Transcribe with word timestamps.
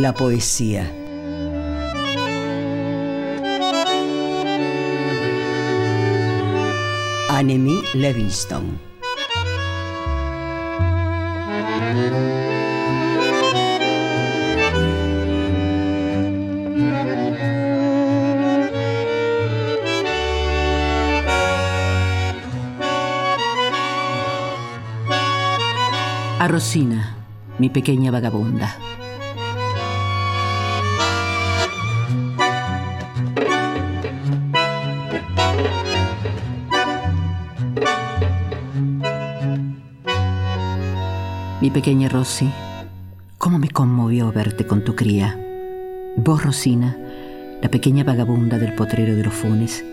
La 0.00 0.14
poesía. 0.14 0.90
Annemie 7.28 7.82
Levinstone. 7.94 8.78
A 26.38 26.48
Rosina, 26.48 27.16
mi 27.58 27.68
pequeña 27.68 28.10
vagabunda. 28.10 28.89
Pequeña 41.72 42.08
Rosy, 42.08 42.50
cómo 43.38 43.60
me 43.60 43.68
conmovió 43.68 44.32
verte 44.32 44.66
con 44.66 44.82
tu 44.82 44.96
cría. 44.96 45.38
Vos, 46.16 46.42
Rosina, 46.42 46.98
la 47.62 47.68
pequeña 47.70 48.02
vagabunda 48.02 48.58
del 48.58 48.74
potrero 48.74 49.14
de 49.14 49.22
los 49.22 49.32
Funes, 49.32 49.84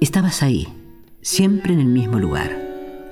estabas 0.00 0.42
ahí, 0.42 0.66
siempre 1.20 1.74
en 1.74 1.80
el 1.80 1.88
mismo 1.88 2.18
lugar, 2.18 2.56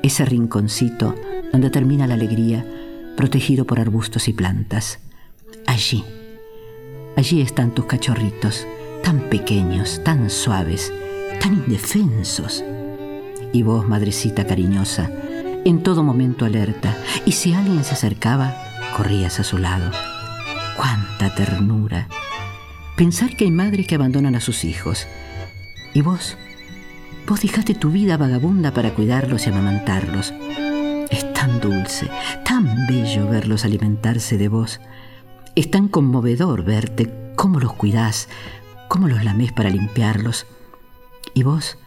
ese 0.02 0.24
rinconcito 0.24 1.14
donde 1.52 1.69
termina 1.69 2.06
la 2.06 2.14
alegría, 2.14 2.64
protegido 3.14 3.66
por 3.66 3.78
arbustos 3.78 4.26
y 4.28 4.32
plantas. 4.32 5.00
Allí, 5.66 6.02
allí 7.14 7.42
están 7.42 7.75
tus 7.75 7.84
cachorritos, 7.84 8.66
tan 9.04 9.28
pequeños, 9.28 10.00
tan 10.02 10.30
suaves, 10.30 10.94
tan 11.42 11.52
indefensos. 11.54 12.64
Y 13.52 13.62
vos, 13.64 13.86
madrecita 13.86 14.46
cariñosa, 14.46 15.10
en 15.64 15.82
todo 15.82 16.02
momento 16.02 16.44
alerta, 16.44 16.96
y 17.24 17.32
si 17.32 17.52
alguien 17.52 17.84
se 17.84 17.94
acercaba, 17.94 18.54
corrías 18.96 19.41
a 19.41 19.44
su 19.44 19.58
lado. 19.58 19.91
¡Cuánta 20.76 21.34
ternura! 21.34 22.08
Pensar 22.96 23.36
que 23.36 23.44
hay 23.44 23.50
madres 23.50 23.86
que 23.86 23.94
abandonan 23.94 24.34
a 24.34 24.41
sus 24.41 24.64
hijos. 24.64 25.06
Y 25.94 26.02
vos, 26.02 26.36
vos 27.26 27.41
dejaste 27.41 27.74
tu 27.74 27.91
vida 27.91 28.16
vagabunda 28.16 28.72
para 28.72 28.94
cuidarlos 28.94 29.46
y 29.46 29.50
amamantarlos. 29.50 30.32
Es 31.10 31.32
tan 31.32 31.60
dulce, 31.60 32.08
tan 32.44 32.86
bello 32.86 33.28
verlos 33.28 33.64
alimentarse 33.64 34.36
de 34.36 34.48
vos. 34.48 34.80
Es 35.54 35.70
tan 35.70 35.88
conmovedor 35.88 36.64
verte 36.64 37.32
cómo 37.36 37.60
los 37.60 37.72
cuidás, 37.75 38.28
cómo 38.88 39.08
los 39.08 39.25
lamés 39.25 39.52
para 39.52 39.70
limpiarlos. 39.70 40.46
Y 41.34 41.44
vos, 41.44 41.78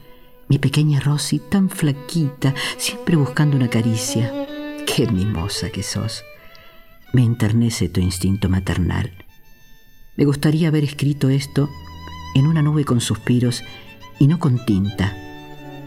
mi 0.52 0.60
pequeña 0.60 1.00
Rosy, 1.00 1.40
tan 1.40 1.70
flaquita, 1.70 2.54
siempre 2.76 3.16
buscando 3.16 3.56
una 3.56 3.70
caricia. 3.70 4.34
Qué 4.86 5.08
mimosa 5.08 5.70
que 5.70 5.82
sos. 5.82 6.26
Me 7.14 7.24
enternece 7.24 7.88
tu 7.88 8.02
instinto 8.02 8.50
maternal. 8.50 9.14
Me 10.18 10.26
gustaría 10.26 10.68
haber 10.68 10.84
escrito 10.84 11.30
esto 11.30 11.70
en 12.36 12.48
una 12.48 12.62
nube 12.62 12.84
con 12.84 13.00
suspiros 13.00 13.64
y 14.20 14.28
no 14.28 14.40
con 14.40 14.66
tinta, 14.66 15.16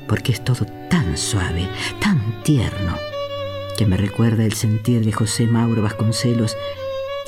porque 0.08 0.32
es 0.32 0.42
todo 0.42 0.64
tan 0.88 1.18
suave, 1.18 1.68
tan 2.00 2.42
tierno, 2.42 2.96
que 3.76 3.84
me 3.84 3.98
recuerda 3.98 4.46
el 4.46 4.54
sentir 4.54 5.04
de 5.04 5.12
José 5.12 5.46
Mauro 5.46 5.82
Vasconcelos 5.82 6.56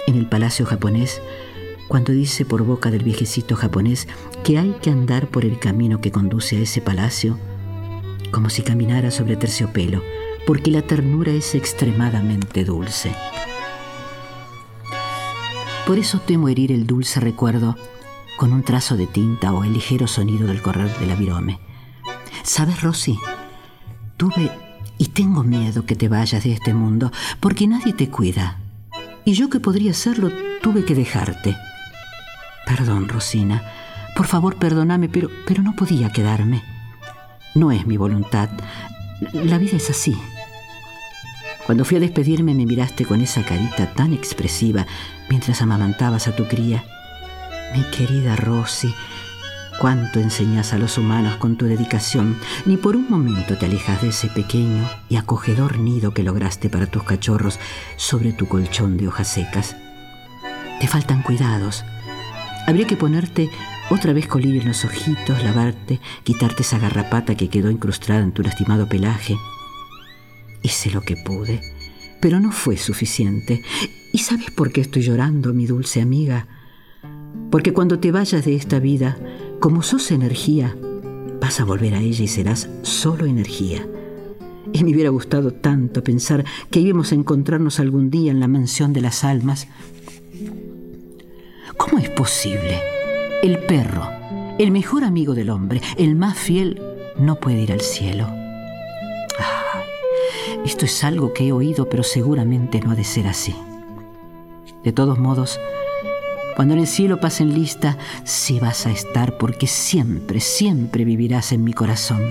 en 0.06 0.14
el 0.14 0.26
Palacio 0.26 0.64
japonés 0.64 1.20
cuando 1.88 2.12
dice 2.12 2.44
por 2.44 2.64
boca 2.64 2.90
del 2.90 3.04
viejecito 3.04 3.56
japonés 3.56 4.08
que 4.44 4.58
hay 4.58 4.72
que 4.82 4.90
andar 4.90 5.28
por 5.28 5.44
el 5.44 5.58
camino 5.58 6.00
que 6.00 6.10
conduce 6.10 6.56
a 6.56 6.60
ese 6.60 6.80
palacio 6.80 7.38
como 8.30 8.50
si 8.50 8.62
caminara 8.62 9.10
sobre 9.10 9.36
terciopelo, 9.36 10.02
porque 10.46 10.70
la 10.70 10.82
ternura 10.82 11.32
es 11.32 11.54
extremadamente 11.54 12.64
dulce. 12.64 13.14
Por 15.86 15.98
eso 15.98 16.20
temo 16.20 16.48
herir 16.48 16.72
el 16.72 16.86
dulce 16.86 17.20
recuerdo 17.20 17.76
con 18.36 18.52
un 18.52 18.62
trazo 18.62 18.96
de 18.96 19.06
tinta 19.06 19.52
o 19.52 19.64
el 19.64 19.72
ligero 19.72 20.06
sonido 20.06 20.46
del 20.46 20.60
correr 20.60 20.94
de 20.98 21.06
la 21.06 21.14
virome. 21.14 21.60
¿Sabes, 22.42 22.82
Rosy? 22.82 23.18
Tuve 24.16 24.50
y 24.98 25.06
tengo 25.06 25.42
miedo 25.42 25.86
que 25.86 25.96
te 25.96 26.08
vayas 26.08 26.44
de 26.44 26.52
este 26.52 26.74
mundo, 26.74 27.12
porque 27.40 27.66
nadie 27.66 27.92
te 27.92 28.10
cuida. 28.10 28.58
Y 29.24 29.32
yo 29.32 29.48
que 29.48 29.60
podría 29.60 29.92
hacerlo, 29.92 30.30
tuve 30.62 30.84
que 30.84 30.94
dejarte. 30.94 31.56
Perdón, 32.66 33.08
Rosina. 33.08 33.62
Por 34.16 34.26
favor, 34.26 34.56
perdóname, 34.56 35.08
pero, 35.08 35.30
pero 35.46 35.62
no 35.62 35.74
podía 35.74 36.10
quedarme. 36.10 36.62
No 37.54 37.72
es 37.72 37.86
mi 37.86 37.96
voluntad. 37.96 38.50
La 39.32 39.56
vida 39.56 39.76
es 39.76 39.88
así. 39.88 40.16
Cuando 41.64 41.84
fui 41.84 41.96
a 41.96 42.00
despedirme 42.00 42.54
me 42.54 42.66
miraste 42.66 43.04
con 43.04 43.20
esa 43.20 43.42
carita 43.42 43.92
tan 43.94 44.12
expresiva 44.12 44.86
mientras 45.28 45.62
amamantabas 45.62 46.28
a 46.28 46.36
tu 46.36 46.46
cría. 46.46 46.84
Mi 47.74 47.82
querida 47.90 48.36
Rosy, 48.36 48.94
cuánto 49.80 50.20
enseñas 50.20 50.72
a 50.72 50.78
los 50.78 50.98
humanos 50.98 51.36
con 51.36 51.56
tu 51.56 51.66
dedicación. 51.66 52.38
Ni 52.66 52.76
por 52.76 52.96
un 52.96 53.10
momento 53.10 53.56
te 53.56 53.66
alejas 53.66 54.02
de 54.02 54.08
ese 54.08 54.28
pequeño 54.28 54.88
y 55.08 55.16
acogedor 55.16 55.78
nido 55.78 56.12
que 56.14 56.22
lograste 56.22 56.68
para 56.68 56.86
tus 56.86 57.02
cachorros 57.02 57.58
sobre 57.96 58.32
tu 58.32 58.46
colchón 58.46 58.96
de 58.96 59.08
hojas 59.08 59.28
secas. 59.28 59.76
Te 60.80 60.86
faltan 60.86 61.22
cuidados. 61.22 61.84
Habría 62.66 62.86
que 62.86 62.96
ponerte 62.96 63.48
otra 63.90 64.12
vez 64.12 64.26
colillo 64.26 64.60
en 64.60 64.68
los 64.68 64.84
ojitos, 64.84 65.42
lavarte, 65.44 66.00
quitarte 66.24 66.62
esa 66.62 66.78
garrapata 66.78 67.36
que 67.36 67.48
quedó 67.48 67.70
incrustada 67.70 68.20
en 68.20 68.32
tu 68.32 68.42
lastimado 68.42 68.88
pelaje. 68.88 69.36
Hice 70.62 70.90
lo 70.90 71.00
que 71.00 71.16
pude, 71.16 71.60
pero 72.20 72.40
no 72.40 72.50
fue 72.50 72.76
suficiente. 72.76 73.62
¿Y 74.12 74.18
sabes 74.18 74.50
por 74.50 74.72
qué 74.72 74.80
estoy 74.80 75.02
llorando, 75.02 75.54
mi 75.54 75.66
dulce 75.66 76.00
amiga? 76.00 76.48
Porque 77.52 77.72
cuando 77.72 78.00
te 78.00 78.10
vayas 78.10 78.44
de 78.44 78.56
esta 78.56 78.80
vida, 78.80 79.16
como 79.60 79.82
sos 79.82 80.10
energía, 80.10 80.76
vas 81.40 81.60
a 81.60 81.64
volver 81.64 81.94
a 81.94 82.00
ella 82.00 82.24
y 82.24 82.28
serás 82.28 82.68
solo 82.82 83.26
energía. 83.26 83.86
Y 84.72 84.82
me 84.82 84.92
hubiera 84.92 85.10
gustado 85.10 85.52
tanto 85.52 86.02
pensar 86.02 86.44
que 86.72 86.80
íbamos 86.80 87.12
a 87.12 87.14
encontrarnos 87.14 87.78
algún 87.78 88.10
día 88.10 88.32
en 88.32 88.40
la 88.40 88.48
mansión 88.48 88.92
de 88.92 89.02
las 89.02 89.22
almas. 89.22 89.68
¿Cómo 91.76 91.98
es 91.98 92.08
posible? 92.10 92.80
El 93.42 93.58
perro, 93.58 94.08
el 94.58 94.70
mejor 94.70 95.04
amigo 95.04 95.34
del 95.34 95.50
hombre, 95.50 95.80
el 95.98 96.16
más 96.16 96.38
fiel, 96.38 96.80
no 97.18 97.36
puede 97.36 97.60
ir 97.60 97.72
al 97.72 97.80
cielo. 97.80 98.28
esto 100.64 100.84
es 100.84 101.04
algo 101.04 101.32
que 101.32 101.48
he 101.48 101.52
oído, 101.52 101.88
pero 101.88 102.02
seguramente 102.02 102.80
no 102.80 102.92
ha 102.92 102.94
de 102.94 103.04
ser 103.04 103.26
así. 103.26 103.54
De 104.84 104.92
todos 104.92 105.18
modos, 105.18 105.60
cuando 106.56 106.74
en 106.74 106.80
el 106.80 106.86
cielo 106.86 107.20
pasen 107.20 107.52
lista, 107.52 107.98
sí 108.24 108.58
vas 108.58 108.86
a 108.86 108.90
estar 108.90 109.36
porque 109.36 109.66
siempre, 109.66 110.40
siempre 110.40 111.04
vivirás 111.04 111.52
en 111.52 111.62
mi 111.62 111.74
corazón. 111.74 112.22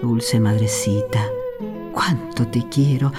Dulce 0.00 0.38
madrecita, 0.38 1.26
cuánto 1.92 2.46
te 2.46 2.68
quiero. 2.68 3.12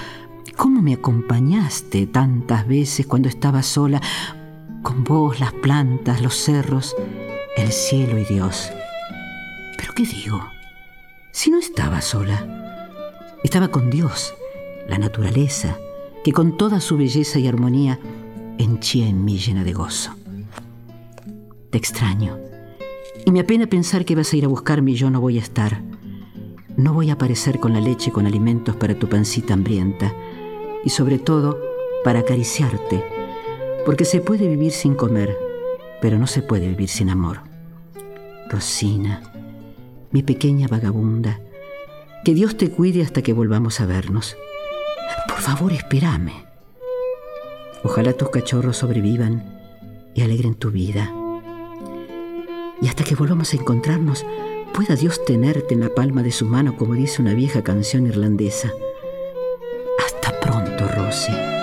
¿Cómo 0.56 0.81
me 0.81 0.94
acompañaste 0.94 2.07
tantas 2.07 2.68
veces 2.68 3.06
cuando 3.06 3.27
estaba 3.27 3.62
sola? 3.62 4.01
Con 4.88 5.04
vos, 5.04 5.42
las 5.42 5.51
plantas, 5.51 6.22
los 6.22 6.34
cerros, 6.34 6.95
el 7.57 7.74
cielo 7.74 8.18
y 8.19 8.24
Dios. 8.24 8.72
¿Pero 9.78 9.94
qué 9.94 10.04
digo? 10.04 10.42
Si 11.31 11.51
no 11.51 11.60
estaba 11.60 12.00
sola, 12.00 12.95
estaba 13.44 13.68
con 13.68 13.89
Dios, 13.89 14.34
la 14.88 14.98
naturaleza, 14.98 15.78
que 16.24 16.31
con 16.31 16.56
toda 16.56 16.80
su 16.80 16.95
belleza 16.95 17.38
y 17.38 17.50
armonía 17.50 18.00
henchía 18.57 19.10
en 19.10 19.25
mí 19.25 19.38
llena 19.38 19.66
de 19.66 19.74
gozo. 19.74 20.16
Te 21.69 21.78
extraño. 21.78 22.38
Y 23.25 23.31
me 23.31 23.42
apena 23.42 23.68
pensar 23.68 24.06
que 24.06 24.16
vas 24.16 24.31
a 24.31 24.38
ir 24.38 24.45
a 24.45 24.48
buscarme 24.48 24.92
y 24.92 24.95
yo 24.95 25.10
no 25.10 25.19
voy 25.19 25.38
a 25.38 25.42
estar. 25.42 25.83
No 26.78 26.94
voy 26.94 27.10
a 27.10 27.16
aparecer 27.16 27.60
con 27.60 27.74
la 27.74 27.81
leche 27.81 28.13
con 28.13 28.25
alimentos 28.25 28.78
para 28.78 28.98
tu 28.98 29.10
pancita 29.10 29.54
hambrienta. 29.54 30.16
Y 30.86 30.92
sobre 30.92 31.19
todo, 31.19 31.60
para 32.06 32.19
acariciarte. 32.19 33.17
Porque 33.88 34.04
se 34.04 34.19
puede 34.19 34.50
vivir 34.50 34.74
sin 34.74 34.95
comer, 34.95 35.38
pero 36.01 36.19
no 36.19 36.28
se 36.28 36.42
puede 36.42 36.68
vivir 36.68 36.89
sin 36.89 37.10
amor. 37.10 37.39
Rosina, 38.50 39.22
mi 40.12 40.24
pequeña 40.24 40.68
vagabunda, 40.68 41.39
que 42.25 42.34
Dios 42.34 42.57
te 42.57 42.69
cuide 42.69 43.01
hasta 43.01 43.22
que 43.22 43.31
volvamos 43.31 43.80
a 43.80 43.86
vernos. 43.86 44.36
Por 45.30 45.38
favor, 45.38 45.72
espérame. 45.72 46.34
Ojalá 47.81 48.12
tus 48.12 48.30
cachorros 48.30 48.75
sobrevivan 48.75 49.57
y 50.13 50.22
alegren 50.22 50.56
tu 50.56 50.69
vida. 50.69 51.10
Y 52.81 52.90
hasta 52.90 53.06
que 53.06 53.16
volvamos 53.16 53.54
a 53.54 53.56
encontrarnos, 53.56 54.25
pueda 54.74 54.98
Dios 54.98 55.24
tenerte 55.24 55.75
en 55.75 55.80
la 55.80 55.95
palma 55.95 56.24
de 56.24 56.33
su 56.33 56.45
mano, 56.45 56.75
como 56.75 56.94
dice 56.94 57.22
una 57.22 57.33
vieja 57.33 57.63
canción 57.63 58.06
irlandesa. 58.06 58.69
Hasta 60.06 60.38
pronto, 60.42 60.90
Rosy. 60.90 61.56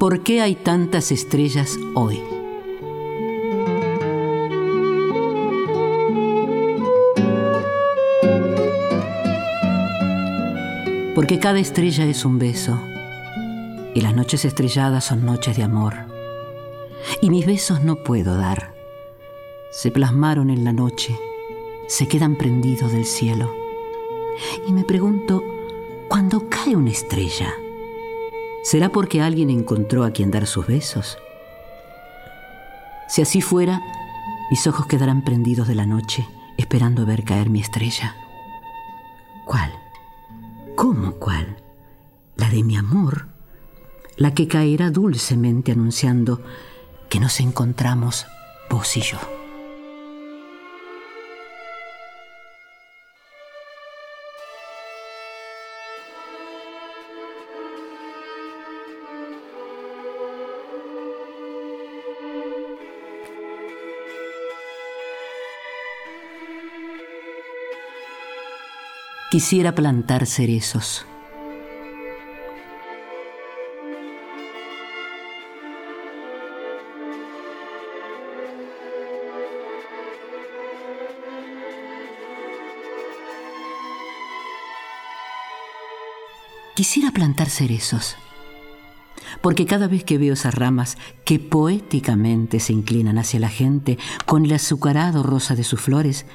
¿Por 0.00 0.22
qué 0.22 0.40
hay 0.40 0.54
tantas 0.54 1.12
estrellas 1.12 1.78
hoy? 1.94 2.39
Porque 11.30 11.42
cada 11.42 11.60
estrella 11.60 12.06
es 12.06 12.24
un 12.24 12.40
beso 12.40 12.76
y 13.94 14.00
las 14.00 14.16
noches 14.16 14.44
estrelladas 14.44 15.04
son 15.04 15.24
noches 15.24 15.56
de 15.56 15.62
amor. 15.62 15.94
Y 17.22 17.30
mis 17.30 17.46
besos 17.46 17.84
no 17.84 18.02
puedo 18.02 18.36
dar. 18.36 18.74
Se 19.70 19.92
plasmaron 19.92 20.50
en 20.50 20.64
la 20.64 20.72
noche, 20.72 21.16
se 21.86 22.08
quedan 22.08 22.34
prendidos 22.34 22.90
del 22.90 23.04
cielo. 23.04 23.54
Y 24.66 24.72
me 24.72 24.82
pregunto, 24.82 25.44
cuando 26.08 26.48
cae 26.48 26.74
una 26.74 26.90
estrella, 26.90 27.54
¿Será 28.64 28.88
porque 28.88 29.22
alguien 29.22 29.50
encontró 29.50 30.02
a 30.02 30.10
quien 30.10 30.32
dar 30.32 30.48
sus 30.48 30.66
besos? 30.66 31.16
Si 33.06 33.22
así 33.22 33.40
fuera, 33.40 33.80
mis 34.50 34.66
ojos 34.66 34.86
quedarán 34.86 35.22
prendidos 35.22 35.68
de 35.68 35.76
la 35.76 35.86
noche, 35.86 36.26
esperando 36.56 37.06
ver 37.06 37.22
caer 37.22 37.50
mi 37.50 37.60
estrella. 37.60 38.16
¿Cómo 40.90 41.12
cuál? 41.20 41.62
La 42.34 42.50
de 42.50 42.64
mi 42.64 42.76
amor, 42.76 43.28
la 44.16 44.34
que 44.34 44.48
caerá 44.48 44.90
dulcemente 44.90 45.70
anunciando 45.70 46.42
que 47.08 47.20
nos 47.20 47.38
encontramos 47.38 48.26
vos 48.68 48.96
y 48.96 49.00
yo. 49.00 49.39
Quisiera 69.30 69.76
plantar 69.76 70.26
cerezos. 70.26 71.06
Quisiera 86.74 87.12
plantar 87.12 87.48
cerezos, 87.50 88.16
porque 89.42 89.64
cada 89.64 89.86
vez 89.86 90.02
que 90.02 90.18
veo 90.18 90.32
esas 90.32 90.56
ramas 90.56 90.98
que 91.24 91.38
poéticamente 91.38 92.58
se 92.58 92.72
inclinan 92.72 93.16
hacia 93.16 93.38
la 93.38 93.48
gente 93.48 93.96
con 94.26 94.44
el 94.44 94.52
azucarado 94.54 95.22
rosa 95.22 95.54
de 95.54 95.62
sus 95.62 95.80
flores, 95.80 96.26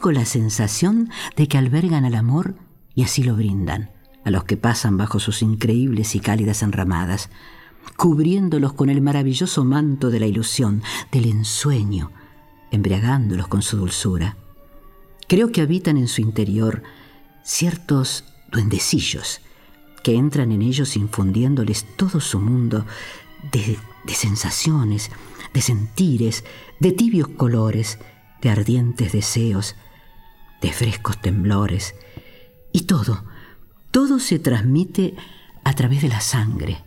tengo 0.00 0.12
la 0.12 0.24
sensación 0.24 1.10
de 1.36 1.46
que 1.46 1.58
albergan 1.58 2.06
al 2.06 2.14
amor 2.14 2.54
y 2.94 3.02
así 3.02 3.22
lo 3.22 3.36
brindan 3.36 3.90
a 4.24 4.30
los 4.30 4.44
que 4.44 4.56
pasan 4.56 4.96
bajo 4.96 5.20
sus 5.20 5.42
increíbles 5.42 6.14
y 6.14 6.20
cálidas 6.20 6.62
enramadas, 6.62 7.28
cubriéndolos 7.98 8.72
con 8.72 8.88
el 8.88 9.02
maravilloso 9.02 9.62
manto 9.62 10.08
de 10.08 10.18
la 10.18 10.26
ilusión, 10.26 10.82
del 11.12 11.26
ensueño, 11.26 12.12
embriagándolos 12.70 13.46
con 13.48 13.60
su 13.60 13.76
dulzura. 13.76 14.38
Creo 15.28 15.52
que 15.52 15.60
habitan 15.60 15.98
en 15.98 16.08
su 16.08 16.22
interior 16.22 16.82
ciertos 17.44 18.24
duendecillos 18.50 19.42
que 20.02 20.14
entran 20.14 20.50
en 20.50 20.62
ellos 20.62 20.96
infundiéndoles 20.96 21.84
todo 21.96 22.20
su 22.20 22.40
mundo 22.40 22.86
de, 23.52 23.76
de 24.04 24.14
sensaciones, 24.14 25.10
de 25.52 25.60
sentires, 25.60 26.42
de 26.78 26.92
tibios 26.92 27.28
colores, 27.28 27.98
de 28.40 28.48
ardientes 28.48 29.12
deseos, 29.12 29.76
de 30.60 30.72
frescos 30.72 31.20
temblores, 31.20 31.94
y 32.72 32.82
todo, 32.82 33.24
todo 33.90 34.18
se 34.18 34.38
transmite 34.38 35.14
a 35.64 35.72
través 35.74 36.02
de 36.02 36.08
la 36.08 36.20
sangre, 36.20 36.82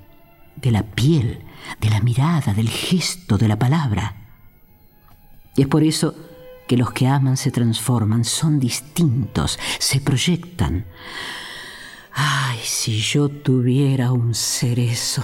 de 0.56 0.72
la 0.72 0.84
piel, 0.84 1.44
de 1.80 1.90
la 1.90 2.00
mirada, 2.02 2.54
del 2.54 2.70
gesto, 2.70 3.38
de 3.38 3.48
la 3.48 3.60
palabra. 3.60 4.16
Y 5.56 5.62
es 5.62 5.68
por 5.68 5.84
eso 5.84 6.16
que 6.68 6.78
los 6.78 6.92
que 6.92 7.08
aman 7.08 7.38
se 7.38 7.52
transforman, 7.52 8.24
son 8.24 8.60
distintos, 8.60 9.60
se 9.80 10.00
proyectan. 10.00 10.86
Ay, 12.14 12.60
si 12.64 13.00
yo 13.00 13.30
tuviera 13.30 14.12
un 14.12 14.34
cerezo. 14.34 15.24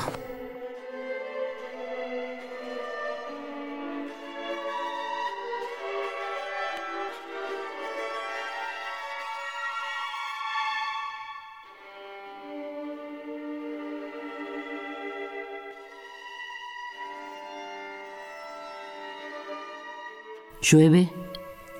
Llueve 20.62 21.10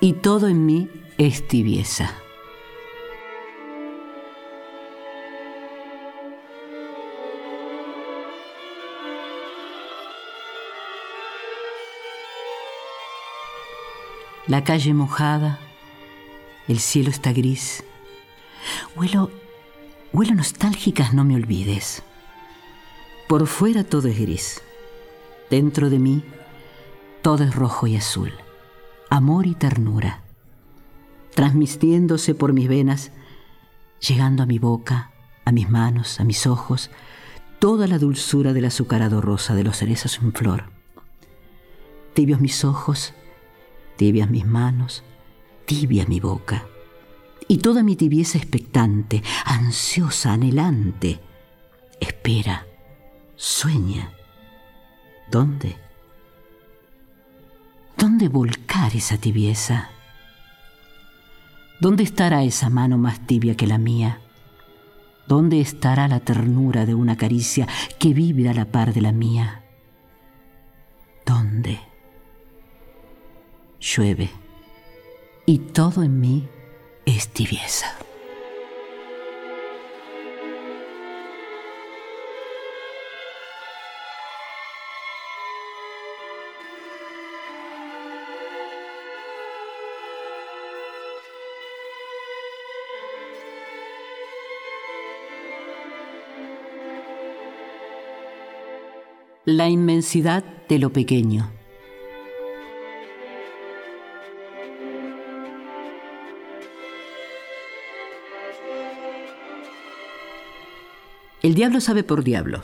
y 0.00 0.14
todo 0.14 0.48
en 0.48 0.64
mí 0.64 0.88
es 1.18 1.46
tibieza. 1.46 2.14
La 14.46 14.64
calle 14.64 14.94
mojada, 14.94 15.60
el 16.66 16.80
cielo 16.80 17.10
está 17.10 17.34
gris. 17.34 17.84
Huelo, 18.96 19.30
huelo 20.14 20.34
nostálgicas, 20.34 21.12
no 21.12 21.24
me 21.24 21.34
olvides. 21.34 22.02
Por 23.28 23.46
fuera 23.46 23.84
todo 23.84 24.08
es 24.08 24.18
gris. 24.18 24.62
Dentro 25.50 25.90
de 25.90 25.98
mí 25.98 26.24
todo 27.20 27.44
es 27.44 27.54
rojo 27.54 27.86
y 27.86 27.96
azul. 27.96 28.32
Amor 29.10 29.48
y 29.48 29.56
ternura. 29.56 30.22
Transmitiéndose 31.34 32.36
por 32.36 32.52
mis 32.52 32.68
venas, 32.68 33.10
llegando 33.98 34.44
a 34.44 34.46
mi 34.46 34.60
boca, 34.60 35.10
a 35.44 35.50
mis 35.50 35.68
manos, 35.68 36.20
a 36.20 36.24
mis 36.24 36.46
ojos, 36.46 36.90
toda 37.58 37.88
la 37.88 37.98
dulzura 37.98 38.52
del 38.52 38.66
azucarado 38.66 39.20
rosa 39.20 39.56
de 39.56 39.64
los 39.64 39.78
cerezos 39.78 40.18
en 40.22 40.32
flor. 40.32 40.70
Tibios 42.14 42.40
mis 42.40 42.64
ojos, 42.64 43.12
tibias 43.96 44.30
mis 44.30 44.46
manos, 44.46 45.02
tibia 45.66 46.06
mi 46.06 46.20
boca. 46.20 46.64
Y 47.48 47.58
toda 47.58 47.82
mi 47.82 47.96
tibieza 47.96 48.38
expectante, 48.38 49.24
ansiosa, 49.44 50.34
anhelante, 50.34 51.20
espera, 52.00 52.64
sueña. 53.34 54.12
¿Dónde? 55.30 55.89
¿Dónde 58.00 58.28
volcar 58.28 58.96
esa 58.96 59.18
tibieza? 59.18 59.90
¿Dónde 61.80 62.02
estará 62.02 62.42
esa 62.44 62.70
mano 62.70 62.96
más 62.96 63.26
tibia 63.26 63.58
que 63.58 63.66
la 63.66 63.76
mía? 63.76 64.20
¿Dónde 65.26 65.60
estará 65.60 66.08
la 66.08 66.20
ternura 66.20 66.86
de 66.86 66.94
una 66.94 67.18
caricia 67.18 67.68
que 67.98 68.14
vibra 68.14 68.52
a 68.52 68.54
la 68.54 68.64
par 68.64 68.94
de 68.94 69.02
la 69.02 69.12
mía? 69.12 69.64
¿Dónde? 71.26 71.78
Llueve 73.78 74.30
y 75.44 75.58
todo 75.58 76.02
en 76.02 76.20
mí 76.20 76.48
es 77.04 77.28
tibieza. 77.28 77.98
La 99.52 99.68
inmensidad 99.68 100.44
de 100.68 100.78
lo 100.78 100.92
pequeño. 100.92 101.50
El 111.42 111.54
diablo 111.54 111.80
sabe 111.80 112.04
por 112.04 112.22
diablo, 112.22 112.60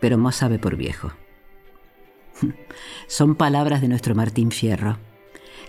pero 0.00 0.18
más 0.18 0.34
sabe 0.34 0.58
por 0.58 0.74
viejo. 0.74 1.12
Son 3.06 3.36
palabras 3.36 3.80
de 3.80 3.86
nuestro 3.86 4.16
Martín 4.16 4.50
Fierro, 4.50 4.98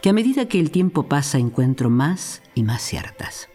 que 0.02 0.10
a 0.10 0.14
medida 0.14 0.48
que 0.48 0.60
el 0.60 0.72
tiempo 0.72 1.04
pasa 1.04 1.38
encuentro 1.38 1.92
más 1.92 2.42
y 2.56 2.64
más 2.64 2.82
ciertas. 2.82 3.48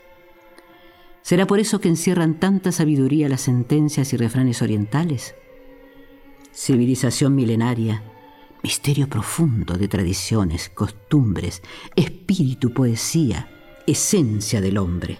¿Será 1.22 1.48
por 1.48 1.58
eso 1.58 1.80
que 1.80 1.88
encierran 1.88 2.38
tanta 2.38 2.70
sabiduría 2.70 3.28
las 3.28 3.40
sentencias 3.40 4.12
y 4.12 4.16
refranes 4.16 4.62
orientales? 4.62 5.34
Civilización 6.52 7.34
milenaria, 7.34 8.02
misterio 8.62 9.08
profundo 9.08 9.74
de 9.74 9.88
tradiciones, 9.88 10.68
costumbres, 10.68 11.62
espíritu, 11.96 12.72
poesía, 12.72 13.48
esencia 13.86 14.60
del 14.60 14.78
hombre. 14.78 15.18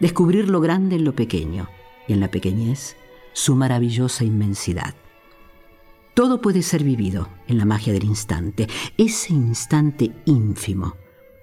Descubrir 0.00 0.48
lo 0.48 0.60
grande 0.60 0.96
en 0.96 1.04
lo 1.04 1.14
pequeño 1.14 1.68
y 2.06 2.12
en 2.12 2.20
la 2.20 2.30
pequeñez 2.30 2.96
su 3.32 3.54
maravillosa 3.54 4.24
inmensidad. 4.24 4.94
Todo 6.14 6.40
puede 6.40 6.62
ser 6.62 6.82
vivido 6.82 7.28
en 7.46 7.58
la 7.58 7.64
magia 7.64 7.92
del 7.92 8.04
instante, 8.04 8.66
ese 8.96 9.32
instante 9.32 10.12
ínfimo, 10.24 10.96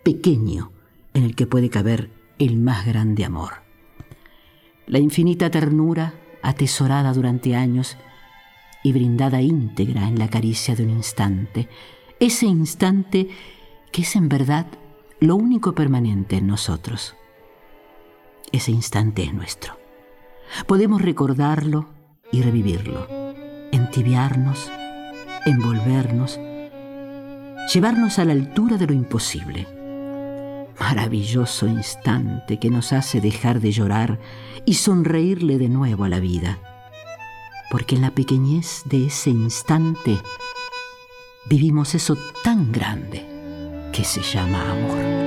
pequeño, 0.04 0.72
en 1.14 1.24
el 1.24 1.36
que 1.36 1.48
puede 1.48 1.70
caber 1.70 2.12
el 2.40 2.58
más 2.58 2.86
grande 2.86 3.24
amor. 3.24 3.64
La 4.86 5.00
infinita 5.00 5.50
ternura, 5.50 6.14
atesorada 6.42 7.14
durante 7.14 7.56
años, 7.56 7.98
y 8.86 8.94
brindada 8.94 9.42
íntegra 9.42 10.08
en 10.08 10.20
la 10.20 10.30
caricia 10.30 10.76
de 10.76 10.84
un 10.84 10.92
instante, 10.92 11.68
ese 12.20 12.46
instante 12.46 13.30
que 13.92 14.04
es 14.04 14.16
en 14.16 14.30
verdad 14.30 14.68
lo 15.20 15.36
único 15.36 15.74
permanente 15.74 16.38
en 16.38 16.46
nosotros. 16.46 17.16
Ese 18.52 18.70
instante 18.70 19.24
es 19.24 19.34
nuestro. 19.34 19.80
Podemos 20.68 21.02
recordarlo 21.02 21.90
y 22.32 22.44
revivirlo, 22.44 23.08
entibiarnos, 23.72 24.72
envolvernos, 25.48 26.40
llevarnos 27.74 28.20
a 28.20 28.26
la 28.26 28.34
altura 28.34 28.78
de 28.78 28.86
lo 28.86 28.94
imposible. 28.94 29.66
Maravilloso 30.80 31.66
instante 31.66 32.60
que 32.60 32.70
nos 32.70 32.94
hace 32.94 33.20
dejar 33.20 33.62
de 33.62 33.72
llorar 33.72 34.20
y 34.64 34.76
sonreírle 34.76 35.58
de 35.58 35.70
nuevo 35.70 36.04
a 36.04 36.10
la 36.10 36.20
vida 36.20 36.60
porque 37.70 37.96
en 37.96 38.02
la 38.02 38.12
pequeñez 38.12 38.84
de 38.86 39.08
ese 39.08 39.30
instante 39.30 40.20
vivimos 41.46 41.96
eso 41.96 42.18
tan 42.44 42.72
grande 42.72 43.26
que 43.92 44.04
se 44.04 44.22
llama 44.22 44.72
amor. 44.72 45.25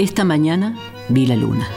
Esta 0.00 0.24
mañana 0.24 0.78
vi 1.10 1.26
la 1.26 1.36
luna. 1.36 1.68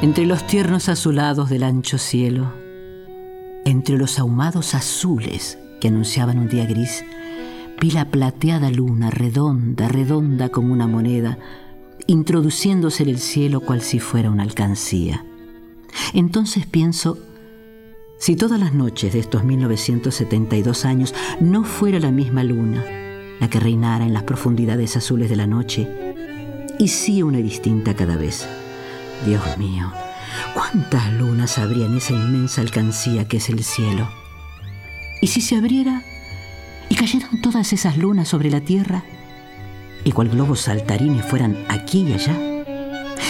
Entre 0.00 0.24
los 0.24 0.46
tiernos 0.46 0.88
azulados 0.88 1.50
del 1.50 1.64
ancho 1.64 1.98
cielo, 1.98 2.50
entre 3.66 3.98
los 3.98 4.18
ahumados 4.18 4.74
azules 4.74 5.58
que 5.82 5.88
anunciaban 5.88 6.38
un 6.38 6.48
día 6.48 6.64
gris, 6.64 7.04
vi 7.78 7.90
la 7.90 8.06
plateada 8.06 8.70
luna 8.70 9.10
redonda, 9.10 9.86
redonda 9.86 10.48
como 10.48 10.72
una 10.72 10.86
moneda, 10.86 11.36
introduciéndose 12.06 13.02
en 13.02 13.10
el 13.10 13.18
cielo 13.18 13.60
cual 13.60 13.82
si 13.82 13.98
fuera 13.98 14.30
una 14.30 14.44
alcancía. 14.44 15.26
Entonces 16.14 16.66
pienso, 16.66 17.18
si 18.18 18.36
todas 18.36 18.60
las 18.60 18.74
noches 18.74 19.12
de 19.12 19.20
estos 19.20 19.44
1972 19.44 20.84
años 20.84 21.14
no 21.40 21.64
fuera 21.64 21.98
la 21.98 22.10
misma 22.10 22.44
luna 22.44 22.84
la 23.40 23.48
que 23.48 23.58
reinara 23.58 24.04
en 24.04 24.12
las 24.12 24.24
profundidades 24.24 24.96
azules 24.96 25.30
de 25.30 25.36
la 25.36 25.46
noche, 25.46 25.88
y 26.78 26.88
sí 26.88 27.22
una 27.22 27.38
distinta 27.38 27.94
cada 27.94 28.16
vez. 28.16 28.46
Dios 29.26 29.58
mío, 29.58 29.90
¿cuántas 30.54 31.12
lunas 31.14 31.58
habría 31.58 31.86
en 31.86 31.96
esa 31.96 32.12
inmensa 32.12 32.60
alcancía 32.60 33.26
que 33.26 33.38
es 33.38 33.48
el 33.48 33.64
cielo? 33.64 34.08
¿Y 35.22 35.26
si 35.28 35.40
se 35.40 35.56
abriera 35.56 36.02
y 36.88 36.94
cayeran 36.94 37.40
todas 37.40 37.72
esas 37.72 37.96
lunas 37.96 38.28
sobre 38.28 38.50
la 38.50 38.60
tierra? 38.60 39.04
¿Y 40.04 40.12
cual 40.12 40.28
globos 40.28 40.60
saltarines 40.60 41.24
fueran 41.24 41.64
aquí 41.68 42.02
y 42.02 42.12
allá? 42.12 42.49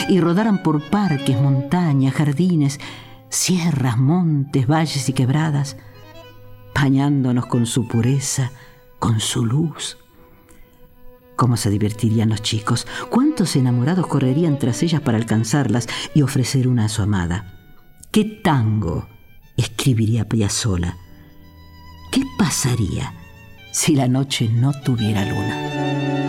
Y 0.09 0.21
rodaran 0.21 0.63
por 0.63 0.83
parques, 0.91 1.41
montañas, 1.41 2.15
jardines, 2.15 2.81
sierras, 3.29 3.99
montes, 3.99 4.67
valles 4.67 5.09
y 5.09 5.13
quebradas, 5.13 5.77
bañándonos 6.75 7.47
con 7.47 7.67
su 7.67 7.87
pureza, 7.87 8.51
con 8.99 9.21
su 9.21 9.45
luz. 9.45 9.99
¿Cómo 11.37 11.57
se 11.57 11.71
divertirían 11.71 12.29
los 12.29 12.43
chicos? 12.43 12.87
¿Cuántos 13.09 13.57
enamorados 13.57 14.07
correrían 14.07 14.59
tras 14.59 14.83
ellas 14.83 15.01
para 15.01 15.17
alcanzarlas 15.17 15.89
y 16.15 16.23
ofrecer 16.23 16.69
una 16.69 16.85
a 16.85 16.89
su 16.89 17.03
amada? 17.03 17.55
¿Qué 18.11 18.25
tango 18.25 19.09
escribiría 19.57 20.29
Piazzolla? 20.29 20.99
¿Qué 22.13 22.25
pasaría 22.37 23.15
si 23.73 23.95
la 23.95 24.09
noche 24.09 24.49
no 24.49 24.73
tuviera 24.83 25.25
luna? 25.25 26.20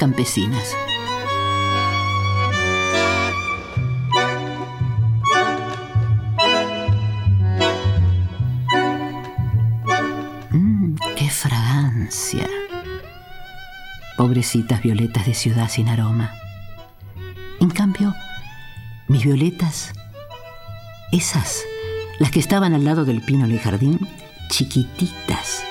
Campesinas. 0.00 0.74
Mmm, 10.52 10.94
qué 11.18 11.28
fragancia. 11.28 12.48
Pobrecitas 14.16 14.80
violetas 14.80 15.26
de 15.26 15.34
ciudad 15.34 15.68
sin 15.68 15.90
aroma. 15.90 16.32
En 17.60 17.68
cambio, 17.68 18.14
mis 19.06 19.22
violetas, 19.22 19.92
esas, 21.12 21.62
las 22.18 22.30
que 22.30 22.40
estaban 22.40 22.72
al 22.72 22.86
lado 22.86 23.04
del 23.04 23.20
pino 23.20 23.44
en 23.44 23.50
el 23.50 23.60
jardín, 23.60 23.98
chiquititas, 24.48 25.62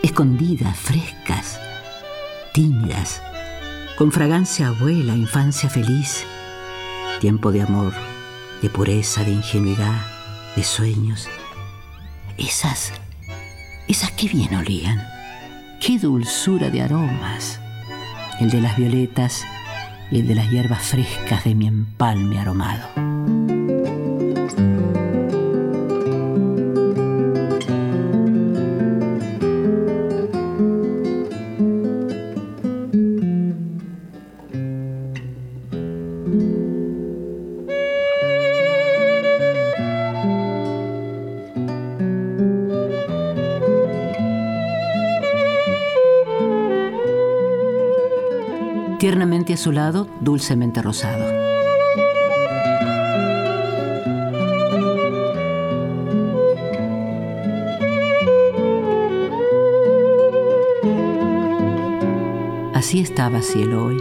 escondidas, 0.00 0.76
frescas, 0.76 1.58
tímidas, 2.52 3.20
con 3.96 4.10
fragancia 4.10 4.68
abuela, 4.68 5.14
infancia 5.14 5.70
feliz, 5.70 6.26
tiempo 7.20 7.52
de 7.52 7.62
amor, 7.62 7.92
de 8.60 8.68
pureza, 8.68 9.22
de 9.22 9.30
ingenuidad, 9.30 10.00
de 10.56 10.64
sueños. 10.64 11.28
Esas, 12.36 12.92
esas 13.86 14.10
qué 14.12 14.28
bien 14.28 14.54
olían, 14.56 15.00
qué 15.80 15.98
dulzura 15.98 16.70
de 16.70 16.82
aromas, 16.82 17.60
el 18.40 18.50
de 18.50 18.60
las 18.60 18.76
violetas 18.76 19.44
y 20.10 20.20
el 20.20 20.26
de 20.26 20.34
las 20.34 20.50
hierbas 20.50 20.82
frescas 20.82 21.44
de 21.44 21.54
mi 21.54 21.68
empalme 21.68 22.40
aromado. 22.40 23.03
Tiernamente 48.98 49.52
a 49.52 49.56
su 49.56 49.72
lado, 49.72 50.06
dulcemente 50.20 50.82
rosado. 50.82 51.24
Así 62.74 63.00
estaba 63.00 63.40
cielo 63.40 63.86
hoy. 63.86 63.96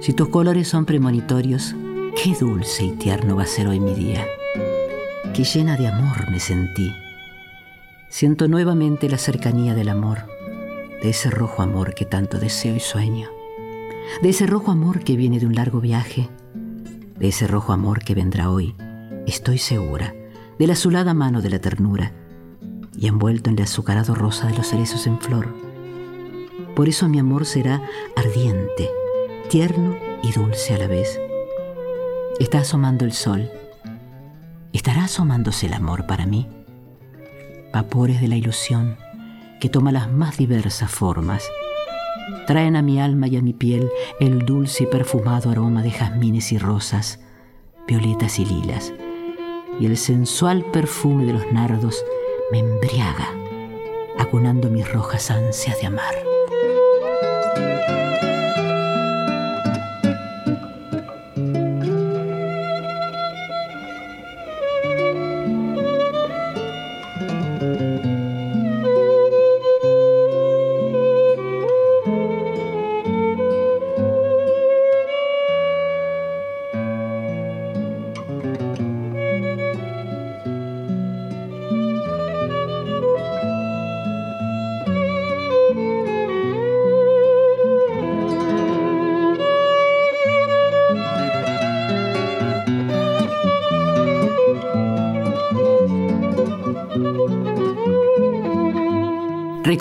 Si 0.00 0.12
tus 0.12 0.28
colores 0.28 0.68
son 0.68 0.84
premonitorios, 0.84 1.74
qué 2.22 2.34
dulce 2.38 2.84
y 2.84 2.92
tierno 2.92 3.36
va 3.36 3.44
a 3.44 3.46
ser 3.46 3.68
hoy 3.68 3.80
mi 3.80 3.94
día. 3.94 4.26
Qué 5.32 5.44
llena 5.44 5.76
de 5.76 5.88
amor 5.88 6.30
me 6.30 6.38
sentí. 6.38 6.92
Siento 8.08 8.48
nuevamente 8.48 9.08
la 9.08 9.16
cercanía 9.16 9.74
del 9.74 9.88
amor, 9.88 10.26
de 11.02 11.10
ese 11.10 11.30
rojo 11.30 11.62
amor 11.62 11.94
que 11.94 12.04
tanto 12.04 12.38
deseo 12.38 12.76
y 12.76 12.80
sueño 12.80 13.28
de 14.20 14.28
ese 14.28 14.46
rojo 14.46 14.70
amor 14.70 15.00
que 15.04 15.16
viene 15.16 15.38
de 15.38 15.46
un 15.46 15.54
largo 15.54 15.80
viaje, 15.80 16.28
de 17.18 17.28
ese 17.28 17.46
rojo 17.46 17.72
amor 17.72 18.04
que 18.04 18.14
vendrá 18.14 18.50
hoy, 18.50 18.74
estoy 19.26 19.58
segura, 19.58 20.14
de 20.58 20.66
la 20.66 20.74
azulada 20.74 21.14
mano 21.14 21.40
de 21.40 21.50
la 21.50 21.58
ternura 21.58 22.12
y 22.96 23.06
envuelto 23.06 23.50
en 23.50 23.56
el 23.56 23.64
azucarado 23.64 24.14
rosa 24.14 24.48
de 24.48 24.56
los 24.56 24.68
cerezos 24.68 25.06
en 25.06 25.18
flor. 25.18 25.54
Por 26.76 26.88
eso 26.88 27.08
mi 27.08 27.18
amor 27.18 27.46
será 27.46 27.82
ardiente, 28.16 28.90
tierno 29.48 29.96
y 30.22 30.32
dulce 30.32 30.74
a 30.74 30.78
la 30.78 30.86
vez. 30.86 31.18
Está 32.38 32.60
asomando 32.60 33.04
el 33.04 33.12
sol. 33.12 33.50
¿Estará 34.72 35.04
asomándose 35.04 35.66
el 35.66 35.74
amor 35.74 36.06
para 36.06 36.26
mí? 36.26 36.48
Vapores 37.72 38.20
de 38.20 38.28
la 38.28 38.36
ilusión 38.36 38.96
que 39.62 39.68
toma 39.68 39.92
las 39.92 40.10
más 40.10 40.38
diversas 40.38 40.90
formas 40.90 41.48
traen 42.48 42.74
a 42.74 42.82
mi 42.82 43.00
alma 43.00 43.28
y 43.28 43.36
a 43.36 43.42
mi 43.42 43.52
piel 43.52 43.88
el 44.18 44.40
dulce 44.40 44.82
y 44.82 44.86
perfumado 44.88 45.50
aroma 45.50 45.84
de 45.84 45.92
jazmines 45.92 46.50
y 46.50 46.58
rosas, 46.58 47.20
violetas 47.86 48.40
y 48.40 48.44
lilas, 48.44 48.92
y 49.78 49.86
el 49.86 49.96
sensual 49.96 50.64
perfume 50.72 51.26
de 51.26 51.34
los 51.34 51.52
nardos 51.52 52.04
me 52.50 52.58
embriaga, 52.58 53.28
acunando 54.18 54.68
mis 54.68 54.92
rojas 54.92 55.30
ansias 55.30 55.80
de 55.80 55.86
amar. 55.86 56.14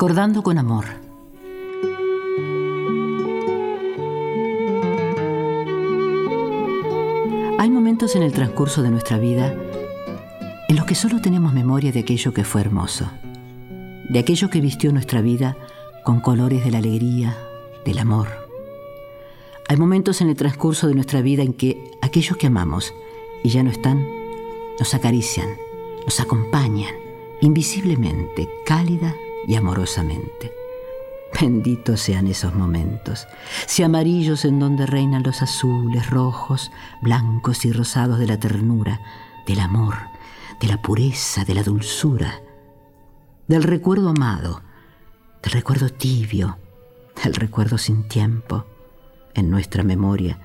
Recordando 0.02 0.42
con 0.42 0.58
amor. 0.58 0.86
Hay 7.60 7.70
momentos 7.70 8.16
en 8.16 8.24
el 8.24 8.32
transcurso 8.34 8.82
de 8.82 8.90
nuestra 8.90 9.20
vida 9.20 9.56
en 10.68 10.76
los 10.76 10.86
que 10.86 10.96
solo 10.96 11.22
tenemos 11.22 11.54
memoria 11.54 11.92
de 11.92 12.00
aquello 12.00 12.34
que 12.34 12.44
fue 12.44 12.62
hermoso, 12.62 13.12
de 14.10 14.18
aquello 14.18 14.50
que 14.50 14.60
vistió 14.60 14.92
nuestra 14.92 15.22
vida 15.22 15.56
con 16.04 16.20
colores 16.20 16.66
de 16.66 16.72
la 16.72 16.80
alegría, 16.80 17.38
del 17.86 18.00
amor. 18.00 18.28
Hay 19.70 19.78
momentos 19.78 20.20
en 20.22 20.30
el 20.30 20.36
transcurso 20.36 20.88
de 20.88 20.96
nuestra 20.96 21.22
vida 21.22 21.44
en 21.44 21.54
que 21.54 21.92
aquellos 22.02 22.38
que 22.38 22.48
amamos 22.48 22.92
y 23.44 23.50
ya 23.50 23.62
no 23.62 23.70
están, 23.70 24.04
nos 24.80 24.96
acarician, 24.96 25.50
nos 26.06 26.20
acompañan, 26.20 26.96
invisiblemente, 27.40 28.50
cálida 28.66 29.16
y 29.48 29.56
amorosamente. 29.56 30.54
Benditos 31.40 32.02
sean 32.02 32.28
esos 32.28 32.54
momentos, 32.54 33.28
si 33.66 33.84
amarillos 33.84 34.44
en 34.46 34.60
donde 34.60 34.86
reinan 34.86 35.24
los 35.24 35.42
azules, 35.42 36.10
rojos, 36.10 36.72
blancos 37.02 37.66
y 37.66 37.72
rosados 37.72 38.20
de 38.20 38.28
la 38.28 38.40
ternura, 38.40 39.00
del 39.48 39.62
amor, 39.62 39.96
de 40.60 40.68
la 40.68 40.82
pureza, 40.82 41.46
de 41.46 41.56
la 41.56 41.64
dulzura, 41.64 42.42
del 43.48 43.64
recuerdo 43.64 44.10
amado, 44.10 44.62
del 45.42 45.54
recuerdo 45.54 45.90
tibio, 45.90 46.58
del 47.24 47.34
recuerdo 47.34 47.78
sin 47.78 48.08
tiempo 48.08 48.66
en 49.34 49.50
nuestra 49.50 49.84
memoria 49.84 50.40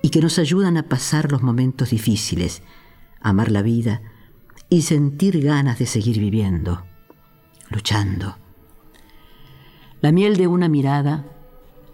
y 0.00 0.10
que 0.10 0.20
nos 0.20 0.38
ayudan 0.38 0.76
a 0.76 0.84
pasar 0.84 1.30
los 1.30 1.42
momentos 1.42 1.90
difíciles, 1.90 2.62
amar 3.20 3.50
la 3.50 3.62
vida 3.62 4.00
y 4.68 4.82
sentir 4.82 5.42
ganas 5.42 5.78
de 5.78 5.86
seguir 5.86 6.18
viviendo 6.18 6.84
luchando. 7.70 8.36
La 10.00 10.12
miel 10.12 10.36
de 10.36 10.46
una 10.46 10.68
mirada, 10.68 11.24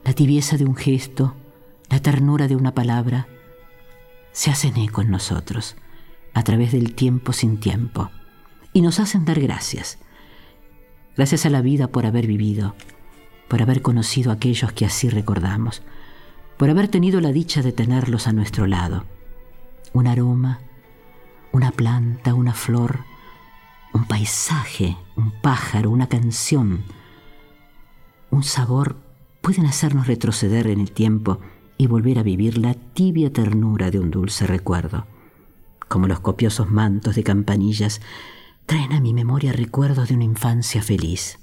la 0.05 0.13
tibieza 0.13 0.57
de 0.57 0.65
un 0.65 0.75
gesto, 0.75 1.37
la 1.91 2.01
ternura 2.01 2.49
de 2.49 2.57
una 2.57 2.75
palabra, 2.75 3.29
se 4.33 4.51
hacen 4.51 4.77
eco 4.77 5.03
en 5.03 5.11
nosotros 5.11 5.77
a 6.35 6.43
través 6.43 6.73
del 6.73 6.95
tiempo 6.95 7.33
sin 7.33 7.59
tiempo 7.59 8.11
y 8.73 8.81
nos 8.81 9.01
hacen 9.01 9.25
dar 9.25 9.41
gracias. 9.41 9.99
Gracias 11.17 11.47
a 11.47 11.51
la 11.51 11.63
vida 11.63 11.89
por 11.89 12.05
haber 12.05 12.27
vivido, 12.27 12.75
por 13.49 13.63
haber 13.63 13.81
conocido 13.81 14.31
a 14.31 14.35
aquellos 14.35 14.73
que 14.73 14.85
así 14.85 15.09
recordamos, 15.09 15.83
por 16.59 16.71
haber 16.71 16.89
tenido 16.89 17.21
la 17.21 17.33
dicha 17.33 17.63
de 17.63 17.73
tenerlos 17.73 18.27
a 18.27 18.33
nuestro 18.33 18.67
lado. 18.67 19.05
Un 19.93 20.07
aroma, 20.07 20.61
una 21.53 21.71
planta, 21.71 22.35
una 22.35 22.53
flor, 22.53 23.05
un 23.93 24.05
paisaje, 24.07 24.97
un 25.17 25.31
pájaro, 25.41 25.91
una 25.91 26.09
canción, 26.09 26.85
un 28.31 28.43
sabor 28.43 28.97
pueden 29.41 29.67
hacernos 29.67 30.07
retroceder 30.07 30.67
en 30.67 30.81
el 30.81 30.91
tiempo 30.91 31.39
y 31.79 31.87
volver 31.87 32.19
a 32.19 32.23
vivir 32.23 32.59
la 32.59 32.75
tibia 32.75 33.33
ternura 33.33 33.91
de 33.91 34.01
un 34.01 34.11
dulce 34.11 34.47
recuerdo. 34.47 35.07
Como 35.89 36.09
los 36.09 36.21
copiosos 36.21 36.71
mantos 36.71 37.15
de 37.15 37.23
campanillas 37.23 38.01
traen 38.67 38.93
a 38.93 39.01
mi 39.01 39.15
memoria 39.15 39.53
recuerdos 39.53 40.09
de 40.09 40.15
una 40.15 40.25
infancia 40.25 40.83
feliz. 40.83 41.39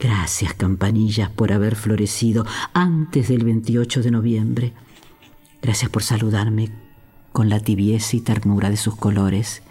Gracias, 0.00 0.54
campanillas, 0.54 1.30
por 1.30 1.52
haber 1.52 1.76
florecido 1.76 2.44
antes 2.72 3.28
del 3.28 3.44
28 3.44 4.02
de 4.02 4.10
noviembre. 4.10 4.72
Gracias 5.62 5.90
por 5.90 6.02
saludarme 6.02 6.70
con 7.32 7.48
la 7.48 7.60
tibieza 7.60 8.16
y 8.16 8.20
ternura 8.20 8.68
de 8.68 8.76
sus 8.76 8.96
colores. 8.96 9.62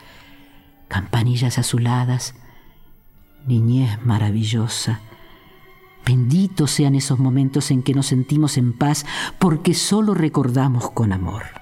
Campanillas 0.91 1.57
azuladas, 1.57 2.35
niñez 3.47 3.97
maravillosa. 4.03 4.99
Benditos 6.05 6.69
sean 6.71 6.95
esos 6.95 7.17
momentos 7.17 7.71
en 7.71 7.81
que 7.81 7.93
nos 7.93 8.07
sentimos 8.07 8.57
en 8.57 8.73
paz 8.73 9.05
porque 9.39 9.73
solo 9.73 10.13
recordamos 10.13 10.91
con 10.91 11.13
amor. 11.13 11.60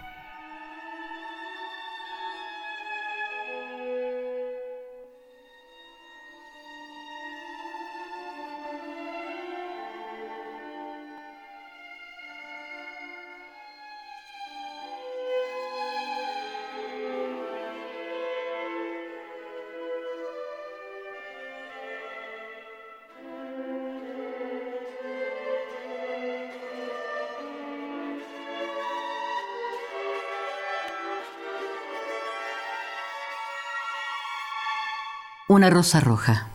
Una 35.59 35.69
rosa 35.69 35.99
roja. 35.99 36.47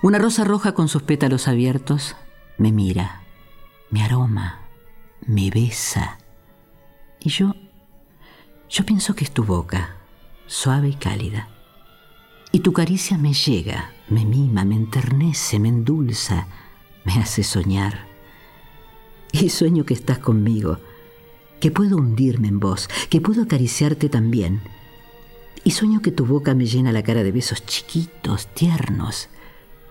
Una 0.00 0.18
rosa 0.18 0.44
roja 0.44 0.72
con 0.72 0.88
sus 0.88 1.02
pétalos 1.02 1.46
abiertos 1.46 2.16
me 2.56 2.72
mira, 2.72 3.20
me 3.90 4.02
aroma, 4.02 4.62
me 5.26 5.50
besa. 5.50 6.16
Y 7.20 7.28
yo, 7.28 7.54
yo 8.70 8.86
pienso 8.86 9.14
que 9.14 9.24
es 9.24 9.30
tu 9.30 9.44
boca, 9.44 9.96
suave 10.46 10.88
y 10.88 10.94
cálida. 10.94 11.50
Y 12.52 12.60
tu 12.60 12.72
caricia 12.72 13.18
me 13.18 13.34
llega, 13.34 13.92
me 14.08 14.24
mima, 14.24 14.64
me 14.64 14.76
enternece, 14.76 15.58
me 15.58 15.68
endulza, 15.68 16.46
me 17.04 17.12
hace 17.20 17.42
soñar. 17.42 18.06
Y 19.30 19.50
sueño 19.50 19.84
que 19.84 19.92
estás 19.92 20.20
conmigo 20.20 20.78
que 21.64 21.70
puedo 21.70 21.96
hundirme 21.96 22.48
en 22.48 22.60
vos, 22.60 22.90
que 23.08 23.22
puedo 23.22 23.44
acariciarte 23.44 24.10
también. 24.10 24.60
Y 25.64 25.70
sueño 25.70 26.02
que 26.02 26.12
tu 26.12 26.26
boca 26.26 26.54
me 26.54 26.66
llena 26.66 26.92
la 26.92 27.02
cara 27.02 27.22
de 27.22 27.32
besos 27.32 27.64
chiquitos, 27.64 28.48
tiernos, 28.48 29.30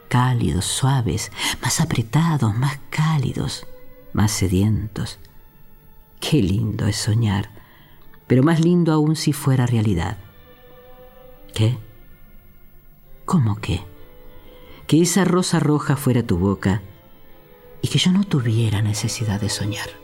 cálidos, 0.07 0.65
suaves, 0.65 1.31
más 1.63 1.81
apretados, 1.81 2.55
más 2.55 2.79
cálidos, 2.91 3.65
más 4.13 4.31
sedientos. 4.31 5.17
Qué 6.19 6.43
lindo 6.43 6.85
es 6.85 6.97
soñar, 6.97 7.49
pero 8.27 8.43
más 8.43 8.63
lindo 8.63 8.93
aún 8.93 9.15
si 9.15 9.33
fuera 9.33 9.65
realidad. 9.65 10.19
¿Qué? 11.55 11.79
¿Cómo 13.25 13.55
qué? 13.55 13.81
Que 14.85 15.01
esa 15.01 15.25
rosa 15.25 15.59
roja 15.59 15.95
fuera 15.95 16.21
tu 16.21 16.37
boca 16.37 16.83
y 17.81 17.87
que 17.87 17.97
yo 17.97 18.11
no 18.11 18.25
tuviera 18.25 18.83
necesidad 18.83 19.41
de 19.41 19.49
soñar. 19.49 20.02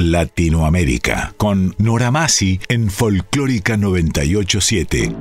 Latinoamérica 0.00 1.34
con 1.36 1.74
Nora 1.76 2.10
Masi 2.10 2.58
en 2.68 2.90
Folclórica 2.90 3.76
987. 3.76 5.14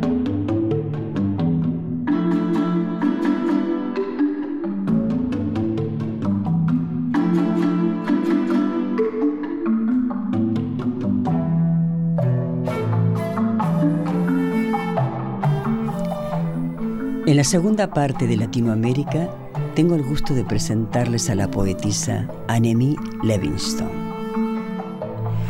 En 17.25 17.37
la 17.37 17.43
segunda 17.43 17.91
parte 17.91 18.25
de 18.25 18.37
Latinoamérica 18.37 19.29
tengo 19.75 19.95
el 19.95 20.03
gusto 20.03 20.33
de 20.33 20.43
presentarles 20.43 21.29
a 21.29 21.35
la 21.35 21.51
poetisa 21.51 22.27
Annemie 22.47 22.95
Levingston. 23.23 23.98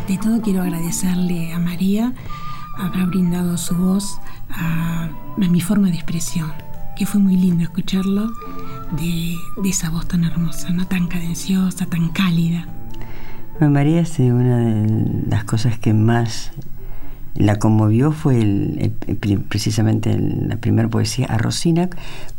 De 0.10 0.18
todo 0.18 0.42
quiero 0.42 0.64
agradecerle 0.64 1.54
a 1.54 1.60
María 1.60 2.14
haber 2.80 3.06
brindado 3.06 3.60
su 3.60 3.76
voz 3.76 4.20
a, 4.50 5.08
mi 5.38 5.62
forma 5.62 5.90
de 5.90 5.94
expresión, 5.94 6.52
que 6.98 7.06
fue 7.06 7.22
muy 7.22 7.38
lindo 7.38 7.62
escucharlo 7.62 8.32
de, 9.00 9.36
esa 9.70 9.92
voz 9.92 10.08
tan 10.08 10.24
hermosa, 10.24 10.72
no 10.72 10.88
tan 10.88 11.08
cadenciosa, 11.08 11.86
tan 11.86 12.10
cálida. 12.10 12.66
María, 13.62 14.04
sí, 14.04 14.32
una 14.32 14.58
de 14.58 15.28
las 15.28 15.44
cosas 15.44 15.78
que 15.78 15.94
más 15.94 16.54
la 17.36 17.60
conmovió 17.60 18.12
fue 18.12 18.92
precisamente 19.48 20.18
la 20.18 20.58
primera 20.58 20.90
poesía 20.90 21.28
a 21.28 21.38
Rosina. 21.38 21.88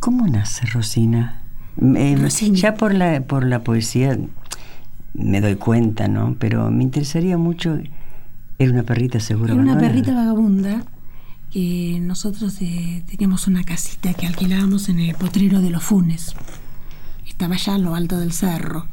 ¿Cómo 0.00 0.26
nace 0.26 0.66
Rosina? 0.66 1.40
Eh, 1.80 2.18
ya 2.50 2.74
por 2.74 2.92
la, 2.92 3.20
por 3.20 3.46
la 3.46 3.62
poesía 3.62 4.18
me 5.14 5.40
doy 5.40 5.56
cuenta, 5.56 6.08
¿no? 6.08 6.36
Pero 6.38 6.70
me 6.70 6.82
interesaría 6.82 7.36
mucho. 7.36 7.78
Era 8.58 8.72
una 8.72 8.82
perrita 8.82 9.20
seguro. 9.20 9.52
Era 9.52 9.62
una 9.62 9.78
perrita 9.78 10.14
vagabunda 10.14 10.84
que 11.50 11.98
nosotros 12.00 12.56
eh, 12.60 13.02
teníamos 13.10 13.48
una 13.48 13.64
casita 13.64 14.14
que 14.14 14.26
alquilábamos 14.26 14.88
en 14.88 15.00
el 15.00 15.14
potrero 15.16 15.60
de 15.60 15.70
los 15.70 15.82
Funes. 15.82 16.34
Estaba 17.26 17.54
allá 17.54 17.74
en 17.74 17.84
lo 17.84 17.94
alto 17.94 18.18
del 18.18 18.32
cerro 18.32 18.86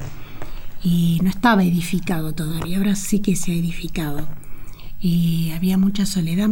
y 0.84 1.20
no 1.22 1.30
estaba 1.30 1.64
edificado 1.64 2.34
todavía, 2.34 2.78
ahora 2.78 2.96
sí 2.96 3.20
que 3.20 3.36
se 3.36 3.52
ha 3.52 3.56
edificado. 3.56 4.28
Y 5.00 5.52
había 5.52 5.78
mucha 5.78 6.06
soledad, 6.06 6.50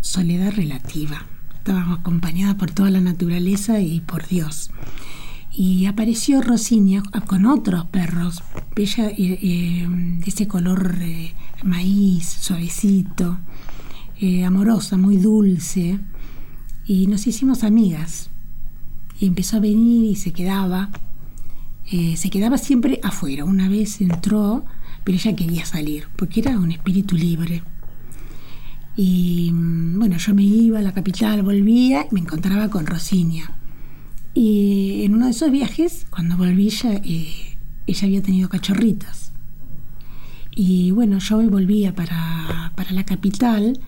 soledad 0.00 0.52
relativa. 0.52 1.26
Estábamos 1.54 1.98
acompañadas 1.98 2.54
por 2.54 2.70
toda 2.70 2.90
la 2.90 3.00
naturaleza 3.00 3.80
y 3.80 4.00
por 4.00 4.28
Dios. 4.28 4.70
Y 5.60 5.86
apareció 5.86 6.40
Rosinia 6.40 7.02
con 7.26 7.44
otros 7.44 7.86
perros, 7.86 8.44
bella, 8.76 9.08
eh, 9.08 9.38
eh, 9.42 9.88
ese 10.24 10.46
color 10.46 10.94
maíz, 11.64 12.28
suavecito 12.28 13.38
eh, 14.20 14.44
amorosa, 14.44 14.96
muy 14.96 15.16
dulce, 15.16 15.98
y 16.86 17.06
nos 17.06 17.26
hicimos 17.26 17.64
amigas. 17.64 18.30
Y 19.20 19.26
empezó 19.26 19.56
a 19.56 19.60
venir 19.60 20.10
y 20.10 20.16
se 20.16 20.32
quedaba. 20.32 20.90
Eh, 21.90 22.16
se 22.16 22.30
quedaba 22.30 22.58
siempre 22.58 23.00
afuera. 23.02 23.44
Una 23.44 23.68
vez 23.68 24.00
entró, 24.00 24.64
pero 25.04 25.16
ella 25.16 25.36
quería 25.36 25.64
salir, 25.64 26.08
porque 26.16 26.40
era 26.40 26.58
un 26.58 26.72
espíritu 26.72 27.16
libre. 27.16 27.62
Y 28.96 29.50
mm, 29.52 29.98
bueno, 29.98 30.16
yo 30.18 30.34
me 30.34 30.42
iba 30.42 30.78
a 30.78 30.82
la 30.82 30.94
capital, 30.94 31.42
volvía 31.42 32.06
y 32.10 32.14
me 32.14 32.20
encontraba 32.20 32.68
con 32.70 32.86
Rosinia. 32.86 33.52
Y 34.40 35.02
en 35.02 35.14
uno 35.14 35.24
de 35.24 35.32
esos 35.32 35.50
viajes, 35.50 36.06
cuando 36.10 36.36
volví, 36.36 36.66
ella, 36.66 36.92
eh, 37.02 37.58
ella 37.88 38.06
había 38.06 38.22
tenido 38.22 38.48
cachorritos. 38.48 39.32
Y 40.54 40.92
bueno, 40.92 41.18
yo 41.18 41.38
me 41.38 41.48
volvía 41.48 41.92
para, 41.92 42.70
para 42.76 42.92
la 42.92 43.02
capital 43.02 43.80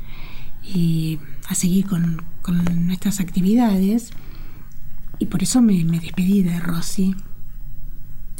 y 0.64 1.20
a 1.48 1.54
seguir 1.54 1.86
con, 1.86 2.24
nuestras 2.84 3.20
actividades. 3.20 4.10
Y 5.20 5.26
por 5.26 5.44
eso 5.44 5.62
me, 5.62 5.84
despedí 5.84 6.42
de 6.42 6.58
Rosy. 6.58 7.14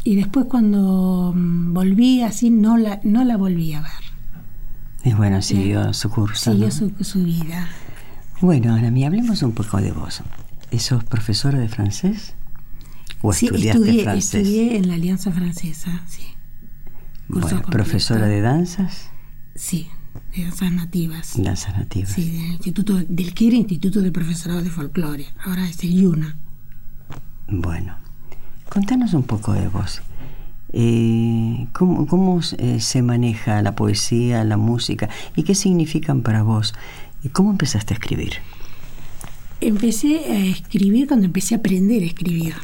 Y 0.03 0.16
después 0.16 0.46
cuando 0.46 1.33
mm, 1.33 1.75
volví 1.75 2.23
así, 2.23 2.51
no 2.51 2.77
la, 2.77 2.99
no 3.05 3.23
la 3.23 3.37
volví 3.37 3.73
a 3.75 3.83
ver. 3.83 3.92
Y 5.05 5.12
bueno, 5.12 5.40
siguió 5.42 5.94
su 5.94 6.11
curso. 6.11 6.51
Siguió 6.51 6.73
su, 6.73 7.23
vida. 7.23 7.68
Bueno, 8.40 8.75
Ana, 8.75 8.88
hablemos 9.07 9.44
un 9.44 9.53
poco 9.53 9.77
de 9.77 9.92
vos. 9.92 10.25
¿Sos 10.78 11.04
profesora 11.04 11.59
de 11.59 11.68
francés? 11.68 12.35
¿O 13.22 13.33
sí, 13.33 13.46
estudié, 13.46 14.02
francés? 14.02 14.35
estudié 14.35 14.76
en 14.76 14.88
la 14.88 14.94
Alianza 14.94 15.30
Francesa, 15.30 16.02
sí. 16.09 16.22
bueno, 17.28 17.62
¿profesora 17.62 18.26
de 18.26 18.40
danzas? 18.40 19.11
Sí, 19.54 19.88
de 20.35 20.44
danzas 20.44 20.72
nativas. 20.72 21.33
Danzas 21.37 21.76
nativas. 21.76 22.12
Sí, 22.12 22.30
del, 22.30 22.52
instituto, 22.52 22.96
del 23.09 23.35
que 23.35 23.48
era 23.48 23.56
Instituto 23.56 24.00
de 24.00 24.11
Profesorado 24.11 24.62
de 24.62 24.70
Folclore, 24.70 25.26
ahora 25.44 25.68
es 25.68 25.83
el 25.85 25.92
IUNA. 25.92 26.37
Bueno, 27.48 27.96
contanos 28.68 29.12
un 29.12 29.24
poco 29.24 29.52
de 29.52 29.68
vos. 29.68 30.00
Eh, 30.72 31.66
¿Cómo, 31.72 32.06
cómo 32.06 32.40
eh, 32.59 32.80
se 32.80 33.02
maneja 33.02 33.61
la 33.61 33.74
poesía, 33.74 34.44
la 34.44 34.56
música 34.56 35.09
y 35.35 35.42
qué 35.42 35.54
significan 35.54 36.22
para 36.22 36.42
vos? 36.42 36.74
¿Cómo 37.33 37.50
empezaste 37.50 37.92
a 37.92 37.96
escribir? 37.96 38.35
Empecé 39.61 40.25
a 40.31 40.46
escribir 40.46 41.07
cuando 41.07 41.27
empecé 41.27 41.55
a 41.55 41.59
aprender 41.59 42.03
a 42.03 42.07
escribir. 42.07 42.55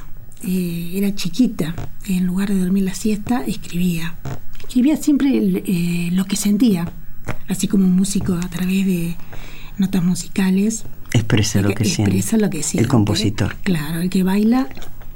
Eh, 0.43 0.93
era 0.95 1.15
chiquita, 1.15 1.75
en 2.07 2.27
lugar 2.27 2.49
de 2.49 2.59
dormir 2.59 2.85
la 2.85 2.95
siesta, 2.95 3.45
escribía. 3.47 4.15
Escribía 4.61 4.97
siempre 4.97 6.11
lo 6.13 6.25
que 6.25 6.37
sentía 6.37 6.93
así 7.49 7.69
como 7.69 7.85
un 7.85 7.97
músico 7.97 8.35
a 8.35 8.49
través 8.49 8.87
de 8.87 9.17
notas 9.79 10.03
musicales. 10.03 10.85
Expresa 11.13 11.63
lo 11.63 11.75
que 11.75 11.85
expresa 11.85 12.37
lo 12.37 12.51
que 12.51 12.63
siente. 12.63 12.85
El 12.85 12.89
compositor. 12.89 13.57
Claro, 13.63 14.01
el 14.01 14.11
que 14.11 14.23
baila, 14.23 14.69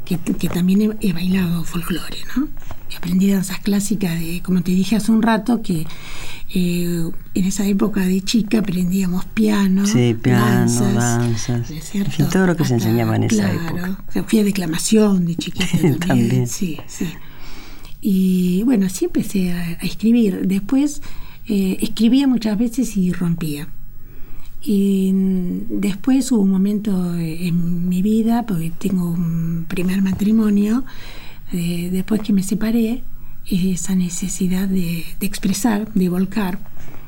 que, 0.04 0.16
también 0.48 0.96
he, 1.00 1.12
bailado 1.12 1.64
folclore, 1.64 2.18
¿no? 2.36 2.48
Aprendí 2.96 3.30
danzas 3.30 3.60
clásicas, 3.60 4.18
de, 4.18 4.42
como 4.42 4.62
te 4.62 4.72
dije 4.72 4.96
hace 4.96 5.12
un 5.12 5.22
rato, 5.22 5.62
que 5.62 5.86
eh, 6.52 7.10
en 7.34 7.44
esa 7.44 7.64
época 7.66 8.00
de 8.00 8.22
chica 8.22 8.58
aprendíamos 8.58 9.24
piano, 9.24 9.86
sí, 9.86 10.16
piano 10.20 10.66
danzas, 10.94 11.72
todo 12.32 12.46
lo 12.48 12.56
que 12.56 12.64
se 12.64 12.74
enseñaba 12.74 13.14
en 13.14 13.24
esa 13.24 13.52
época. 13.52 14.04
fui 14.26 14.40
a 14.40 14.44
declamación 14.44 15.26
de 15.26 15.36
chiquita 15.36 15.66
también. 16.06 16.48
Sí, 16.48 16.78
sí. 16.86 17.06
Y 18.00 18.62
bueno, 18.64 18.86
así 18.86 19.04
empecé 19.04 19.52
a 19.52 19.72
escribir. 19.74 20.48
Después 20.48 21.02
eh, 21.46 21.78
escribía 21.80 22.26
muchas 22.26 22.58
veces 22.58 22.96
y 22.96 23.12
rompía. 23.12 23.68
Y 24.62 25.12
después 25.70 26.32
hubo 26.32 26.42
un 26.42 26.50
momento 26.50 27.14
en 27.16 27.88
mi 27.88 28.02
vida, 28.02 28.44
porque 28.44 28.70
tengo 28.76 29.10
un 29.10 29.66
primer 29.68 30.02
matrimonio, 30.02 30.84
eh, 31.52 31.88
después 31.90 32.20
que 32.22 32.32
me 32.32 32.42
separé, 32.42 33.02
esa 33.50 33.94
necesidad 33.94 34.68
de, 34.68 35.04
expresar, 35.20 35.92
de 35.94 36.08
volcar. 36.08 36.58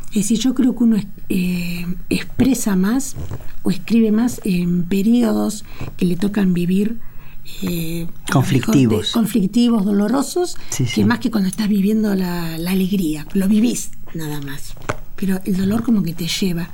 Es 0.08 0.16
decir, 0.16 0.38
yo 0.40 0.54
creo 0.54 0.76
que 0.76 0.84
uno 0.84 0.96
eh, 1.28 1.86
expresa 2.10 2.76
más 2.76 3.16
o 3.62 3.70
escribe 3.70 4.12
más 4.12 4.40
en 4.44 4.84
periodos 4.84 5.64
que 5.96 6.04
le 6.04 6.16
tocan 6.16 6.52
vivir 6.52 7.00
conflictivos. 8.30 9.12
conflictivos, 9.12 9.84
dolorosos, 9.84 10.56
que 10.94 11.04
más 11.04 11.18
que 11.18 11.30
cuando 11.30 11.48
estás 11.48 11.68
viviendo 11.68 12.14
la, 12.14 12.58
la 12.58 12.70
alegría, 12.72 13.26
lo 13.34 13.48
vivís 13.48 13.92
nada 14.14 14.40
más. 14.40 14.74
Pero 15.16 15.40
el 15.44 15.56
dolor 15.56 15.82
como 15.82 16.02
que 16.02 16.14
te 16.14 16.26
lleva 16.26 16.68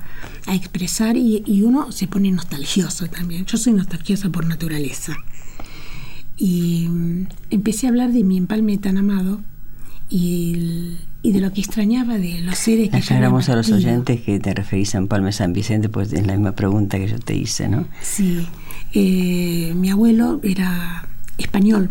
a 0.47 0.55
expresar 0.55 1.17
y, 1.17 1.63
uno 1.63 1.93
se 1.93 2.07
pone 2.07 2.31
nostalgioso 2.31 3.07
también. 3.09 3.45
Yo 3.45 3.59
soy 3.59 3.75
nostalgiosa 3.75 4.31
por 4.31 4.47
naturaleza. 4.47 5.17
Y 6.37 6.87
mm, 6.89 7.27
empecé 7.51 7.87
a 7.87 7.91
hablar 7.91 8.13
de 8.13 8.25
mi 8.25 8.39
empalme 8.39 8.79
tan 8.79 8.97
amado 8.97 9.43
y, 10.11 10.97
de 11.23 11.41
lo 11.41 11.53
que 11.53 11.61
extrañaba 11.61 12.17
de 12.17 12.41
los 12.41 12.57
seres 12.57 12.91
que 12.91 12.97
Aclaramos 12.97 13.49
a 13.49 13.57
los 13.57 13.71
oyentes 13.71 14.23
que 14.23 14.41
te 14.41 14.55
referís 14.55 14.95
a 14.95 14.99
Empalme 14.99 15.33
San 15.33 15.53
Vicente, 15.53 15.89
pues 15.89 16.13
es 16.13 16.27
la 16.27 16.33
misma 16.33 16.53
pregunta 16.53 16.99
que 16.99 17.09
yo 17.09 17.19
te 17.19 17.35
hice, 17.35 17.69
¿no? 17.69 17.87
Sí. 18.01 18.47
Eh, 18.95 19.75
mi 19.77 19.91
abuelo 19.91 20.41
era 20.43 21.07
español. 21.37 21.91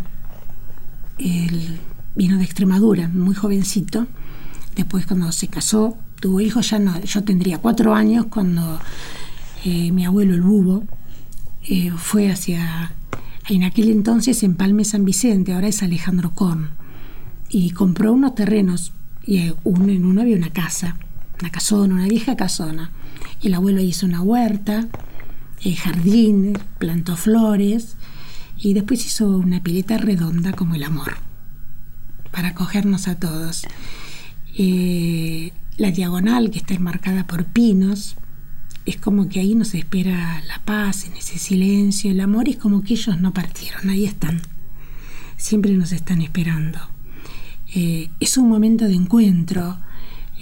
Él 1.20 1.80
vino 2.16 2.38
de 2.38 2.44
Extremadura, 2.44 3.08
muy 3.10 3.36
jovencito 3.36 4.08
Después 4.78 5.08
cuando 5.08 5.32
se 5.32 5.48
casó, 5.48 5.98
tuvo 6.22 6.40
hijos, 6.40 6.70
ya 6.70 6.78
no, 6.78 7.02
yo 7.02 7.24
tendría 7.24 7.58
cuatro 7.58 7.96
años 7.96 8.28
cuando 8.30 8.80
eh, 9.66 9.92
mi 9.92 10.06
abuelo, 10.06 10.36
el 10.36 10.42
bubo, 10.42 10.84
eh, 11.68 11.92
fue 11.98 12.30
hacia, 12.32 12.92
en 13.50 13.64
aquel 13.64 13.90
entonces 13.90 14.44
en 14.44 14.54
Palme 14.54 14.86
San 14.86 15.04
Vicente, 15.04 15.54
ahora 15.54 15.68
es 15.68 15.82
Alejandro 15.82 16.32
Corn, 16.36 16.70
y 17.50 17.72
compró 17.72 18.14
unos 18.14 18.36
terrenos, 18.36 18.94
y 19.26 19.38
eh, 19.38 19.56
en 19.66 20.06
uno 20.06 20.22
había 20.22 20.38
una 20.38 20.52
casa, 20.52 20.98
una 21.40 21.52
casona, 21.52 21.96
una 21.96 22.08
vieja 22.08 22.36
casona. 22.36 22.92
El 23.42 23.54
abuelo 23.54 23.82
hizo 23.82 24.06
una 24.06 24.22
huerta, 24.22 24.88
jardín, 25.76 26.58
plantó 26.78 27.16
flores, 27.16 27.98
y 28.58 28.74
después 28.74 29.06
hizo 29.06 29.30
una 29.38 29.62
pileta 29.62 29.98
redonda 29.98 30.54
como 30.54 30.76
el 30.76 30.84
amor, 30.84 31.18
para 32.32 32.50
acogernos 32.50 33.08
a 33.08 33.20
todos. 33.20 33.66
Eh, 34.58 35.52
la 35.78 35.92
diagonal 35.92 36.50
que 36.50 36.60
está 36.60 36.74
enmarcada 36.74 37.28
por 37.28 37.46
pinos, 37.46 38.16
es 38.86 38.98
como 38.98 39.28
que 39.28 39.42
ahí 39.42 39.54
nos 39.54 39.74
espera 39.74 40.42
la 40.48 40.60
paz, 40.64 41.06
en 41.06 41.14
ese 41.14 41.38
silencio, 41.38 42.10
el 42.10 42.22
amor, 42.22 42.48
es 42.48 42.56
como 42.56 42.84
que 42.84 42.94
ellos 42.94 43.20
no 43.20 43.34
partieron, 43.34 43.90
ahí 43.90 44.06
están, 44.06 44.42
siempre 45.36 45.74
nos 45.74 45.92
están 45.92 46.22
esperando. 46.22 46.80
Eh, 47.80 48.10
es 48.20 48.40
un 48.40 48.50
momento 48.50 48.86
de 48.86 48.96
encuentro, 48.96 49.78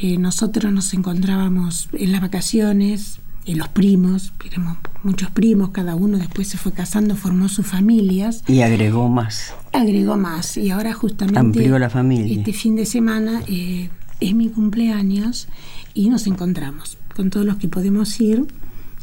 eh, 0.02 0.17
nosotros 0.17 0.71
nos 0.71 0.93
encontrábamos 0.93 1.89
en 1.91 2.13
las 2.13 2.21
vacaciones, 2.21 3.19
en 3.45 3.58
los 3.58 3.67
primos, 3.67 4.32
éramos 4.45 4.78
muchos 5.04 5.32
primos, 5.32 5.71
cada 5.71 5.95
uno 5.95 6.17
después 6.17 6.48
se 6.48 6.58
fue 6.58 6.71
casando, 6.71 7.17
formó 7.17 7.50
sus 7.50 7.67
familias. 7.67 8.41
Y 8.48 8.62
agregó 8.62 9.10
más. 9.10 9.54
Agregó 9.74 10.15
más, 10.15 10.56
y 10.56 10.69
ahora 10.69 10.93
justamente... 10.93 11.38
Amplió 11.38 11.78
la 11.78 11.89
familia. 11.89 12.38
Este 12.38 12.54
fin 12.54 12.78
de 12.78 12.86
semana 12.86 13.41
es 13.48 14.34
mi 14.34 14.48
cumpleaños 14.48 15.50
y 15.93 16.08
nos 16.08 16.28
encontramos 16.28 16.98
con 17.17 17.32
todos 17.32 17.45
los 17.45 17.58
que 17.58 17.67
podemos 17.67 18.17
ir 18.21 18.45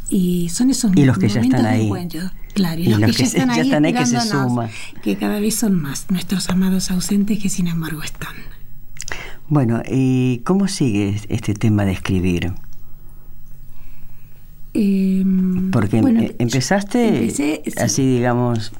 y 0.08 0.48
son 0.48 0.70
esos 0.70 0.90
y 0.96 1.04
los 1.04 1.18
que 1.18 1.28
ya 1.28 1.42
están 1.42 1.66
ahí. 1.66 1.90
Claro, 2.54 2.80
y, 2.80 2.84
los, 2.86 3.00
que, 3.00 3.24
ya 3.24 3.24
están, 3.24 3.84
ahí, 3.84 3.92
que 3.92 4.06
se 4.06 4.20
suman. 4.20 4.70
Que 5.02 5.16
cada 5.16 5.40
vez 5.40 5.54
son 5.56 5.80
más 5.80 6.10
nuestros 6.10 6.50
amados 6.50 6.90
ausentes 6.90 7.38
que 7.38 7.48
sin 7.48 7.66
embargo 7.66 8.02
están. 8.02 8.34
Bueno, 9.48 9.82
¿y 9.90 10.38
cómo 10.44 10.68
sigue 10.68 11.20
este 11.28 11.54
tema 11.54 11.84
de 11.84 11.92
escribir? 11.92 12.52
Em, 14.74 15.70
Porque 15.70 15.98
em, 15.98 16.34
empezaste 16.38 17.32
así, 17.76 18.06
digamos, 18.06 18.72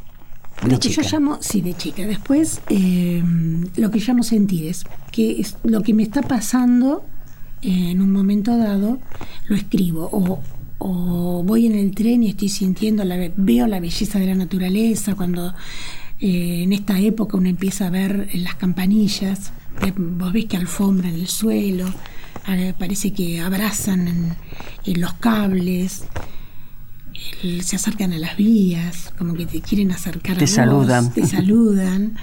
de 0.63 0.73
lo 0.73 0.81
que 0.81 0.89
yo 0.89 1.03
llamo, 1.03 1.39
sí, 1.41 1.61
de 1.61 1.75
chica. 1.75 2.07
Después, 2.07 2.61
em, 2.69 3.67
lo 3.77 3.91
que 3.91 3.99
llamo 3.99 4.23
sentires, 4.23 4.85
que 5.11 5.41
es 5.41 5.57
lo 5.65 5.83
que 5.83 5.93
me 5.93 6.03
está 6.03 6.23
pasando 6.23 7.05
en 7.63 8.01
un 8.01 8.11
momento 8.11 8.57
dado, 8.57 8.99
lo 9.49 9.57
escribo 9.57 10.09
o, 10.13 10.41
o 10.85 11.43
voy 11.45 11.67
en 11.67 11.75
el 11.77 11.95
tren 11.95 12.23
y 12.23 12.31
estoy 12.31 12.49
sintiendo, 12.49 13.05
la, 13.05 13.31
veo 13.37 13.67
la 13.67 13.81
belleza 13.81 14.19
de 14.19 14.27
la 14.27 14.35
naturaleza, 14.35 15.15
cuando 15.15 15.55
eh, 16.19 16.63
en 16.65 16.73
esta 16.73 16.99
época 16.99 17.37
uno 17.37 17.49
empieza 17.49 17.87
a 17.87 17.91
ver 17.91 18.29
las 18.35 18.57
campanillas, 18.57 19.53
vos 19.97 20.33
ves 20.33 20.47
que 20.47 20.57
alfombran 20.57 21.15
el 21.15 21.29
suelo, 21.29 21.87
parece 22.79 23.13
que 23.13 23.41
abrazan 23.41 24.37
en, 24.85 25.01
los 25.01 25.15
cables, 25.15 26.05
se 27.63 27.77
acercan 27.77 28.13
a 28.13 28.19
las 28.19 28.37
vías, 28.37 29.13
como 29.17 29.35
que 29.35 29.47
te 29.47 29.61
quieren 29.61 29.93
acercar 29.93 30.37
te 30.37 30.45
a 30.45 30.49
saludan. 30.49 31.13
te 31.13 31.27
saludan. 31.27 32.17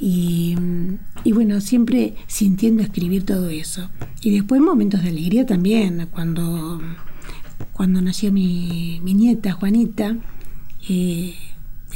Y, 0.00 0.56
y, 1.22 1.30
bueno, 1.30 1.60
siempre 1.60 2.16
sintiendo 2.26 2.82
escribir 2.82 3.24
todo 3.24 3.50
eso. 3.50 3.88
Y 4.20 4.32
después 4.32 4.60
momentos 4.60 5.02
de 5.02 5.10
alegría 5.10 5.46
también, 5.46 6.08
cuando 6.10 6.80
cuando 7.82 8.00
nació 8.00 8.30
mi, 8.30 9.00
nieta 9.00 9.50
Juanita, 9.50 10.16
eh, 10.88 11.34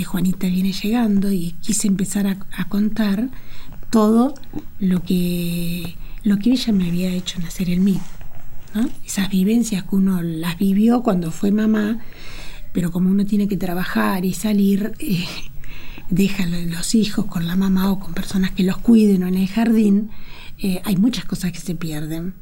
Juanita 0.05 0.49
viene 0.49 0.73
llegando 0.73 1.31
y 1.31 1.53
quise 1.61 1.87
empezar 1.87 2.27
a, 2.27 2.69
contar 2.69 3.29
todo 3.89 4.35
lo 4.81 5.05
que, 5.05 5.95
lo 6.25 6.39
que 6.39 6.51
ella 6.51 6.73
me 6.73 6.89
había 6.89 7.11
hecho 7.11 7.39
nacer 7.39 7.71
en 7.71 7.85
mí. 7.85 8.01
Esas 9.07 9.31
vivencias 9.31 9.85
que 9.85 9.95
uno 9.95 10.23
las 10.23 10.59
vivió 10.59 11.05
cuando 11.05 11.31
fue 11.31 11.53
mamá, 11.53 12.01
pero 12.73 12.91
como 12.91 13.09
uno 13.09 13.25
tiene 13.25 13.47
que 13.47 13.57
trabajar 13.57 14.25
y 14.25 14.35
salir, 14.35 14.93
eh, 14.99 15.25
deja 16.11 16.47
los 16.47 16.97
hijos 16.97 17.27
con 17.27 17.47
la 17.47 17.55
mamá 17.55 17.93
o 17.93 18.01
con 18.01 18.13
personas 18.13 18.51
que 18.51 18.65
los 18.65 18.79
cuiden 18.79 19.23
o 19.23 19.29
en 19.29 19.37
el 19.37 19.47
jardín, 19.47 20.11
eh, 20.59 20.83
hay 20.85 20.97
muchas 20.97 21.27
cosas 21.27 21.53
que 21.53 21.61
se 21.61 21.77
pierden. 21.77 22.35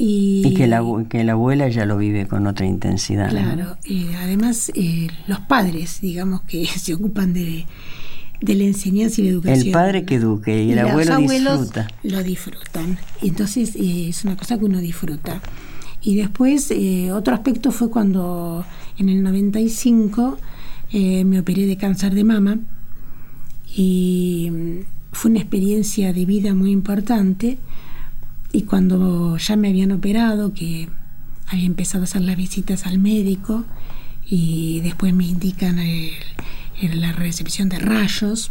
Y, 0.00 0.54
que, 0.54 0.68
la, 0.68 0.80
que 1.10 1.24
la 1.24 1.32
abuela 1.32 1.68
ya 1.68 1.84
lo 1.84 1.98
vive 1.98 2.28
con 2.28 2.46
otra 2.46 2.64
intensidad. 2.64 3.30
Claro, 3.30 3.76
además 4.22 4.70
eh, 4.76 5.08
los 5.26 5.40
padres, 5.40 6.00
digamos, 6.00 6.42
que 6.42 6.66
se 6.78 6.94
ocupan 6.94 7.34
de, 7.34 7.66
de, 8.40 8.54
la 8.54 8.62
enseñanza 8.62 9.20
y 9.20 9.24
la 9.24 9.30
educación. 9.30 9.66
El 9.66 9.72
padre 9.72 10.04
que 10.04 10.14
eduque 10.14 10.62
y 10.62 10.70
el 10.70 10.78
abuelo 10.78 11.16
disfruta. 11.18 11.88
Lo 12.04 12.22
disfrutan. 12.22 12.96
Entonces 13.22 13.74
eh, 13.74 14.10
es 14.10 14.24
una 14.24 14.36
cosa 14.36 14.56
que 14.56 14.66
uno 14.66 14.78
disfruta. 14.78 15.42
Y 16.00 16.14
después, 16.14 16.70
eh, 16.70 17.10
otro 17.10 17.34
aspecto 17.34 17.72
fue 17.72 17.90
cuando 17.90 18.64
en 18.98 19.08
el 19.08 19.24
95 19.24 20.38
me 20.92 21.40
operé 21.40 21.66
de 21.66 21.76
cáncer 21.76 22.14
de 22.14 22.22
mama 22.22 22.60
y 23.76 24.48
mm, 24.50 24.78
fue 25.10 25.32
una 25.32 25.40
experiencia 25.40 26.12
de 26.12 26.24
vida 26.24 26.54
muy 26.54 26.70
importante 26.70 27.58
y 28.52 28.62
cuando 28.62 29.36
ya 29.36 29.56
me 29.56 29.68
habían 29.68 29.92
operado, 29.92 30.52
que 30.52 30.88
había 31.46 31.66
empezado 31.66 32.02
a 32.02 32.04
hacer 32.04 32.22
las 32.22 32.36
visitas 32.36 32.86
al 32.86 32.98
médico 32.98 33.64
y 34.26 34.80
después 34.80 35.14
me 35.14 35.26
indican 35.26 35.76
la 36.82 37.12
recepción 37.12 37.68
de 37.68 37.78
rayos, 37.78 38.50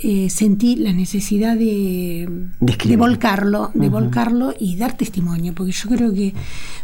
eh, 0.00 0.30
sentí 0.30 0.76
la 0.76 0.92
necesidad 0.92 1.56
de, 1.56 2.28
de, 2.60 2.96
volcarlo, 2.96 3.72
de 3.74 3.88
volcarlo 3.88 4.54
y 4.58 4.76
dar 4.76 4.96
testimonio, 4.96 5.54
porque 5.54 5.72
yo 5.72 5.88
creo 5.88 6.14
que 6.14 6.34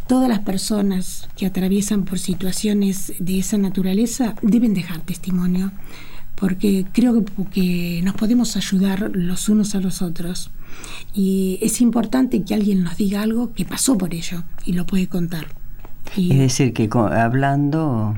todas 0.08 0.28
las 0.28 0.40
personas 0.40 1.28
que 1.36 1.46
atraviesan 1.46 2.04
por 2.04 2.18
situaciones 2.18 3.12
de 3.20 3.38
esa 3.38 3.56
naturaleza 3.56 4.34
deben 4.42 4.74
dejar 4.74 5.00
testimonio, 5.02 5.70
porque 6.34 6.86
creo 6.92 7.24
que 7.52 8.00
nos 8.02 8.14
podemos 8.14 8.56
ayudar 8.56 9.10
los 9.14 9.48
unos 9.48 9.74
a 9.74 9.80
los 9.80 10.02
otros. 10.02 10.50
Y 11.14 11.58
es 11.62 11.80
importante 11.80 12.42
que 12.42 12.54
alguien 12.54 12.82
nos 12.82 12.96
diga 12.96 13.22
algo 13.22 13.52
que 13.52 13.64
pasó 13.64 13.96
por 13.96 14.14
ello 14.14 14.42
y 14.64 14.72
lo 14.72 14.86
puede 14.86 15.08
contar. 15.08 15.46
es 16.16 16.38
decir, 16.38 16.72
que 16.72 16.88
hablando 16.92 18.16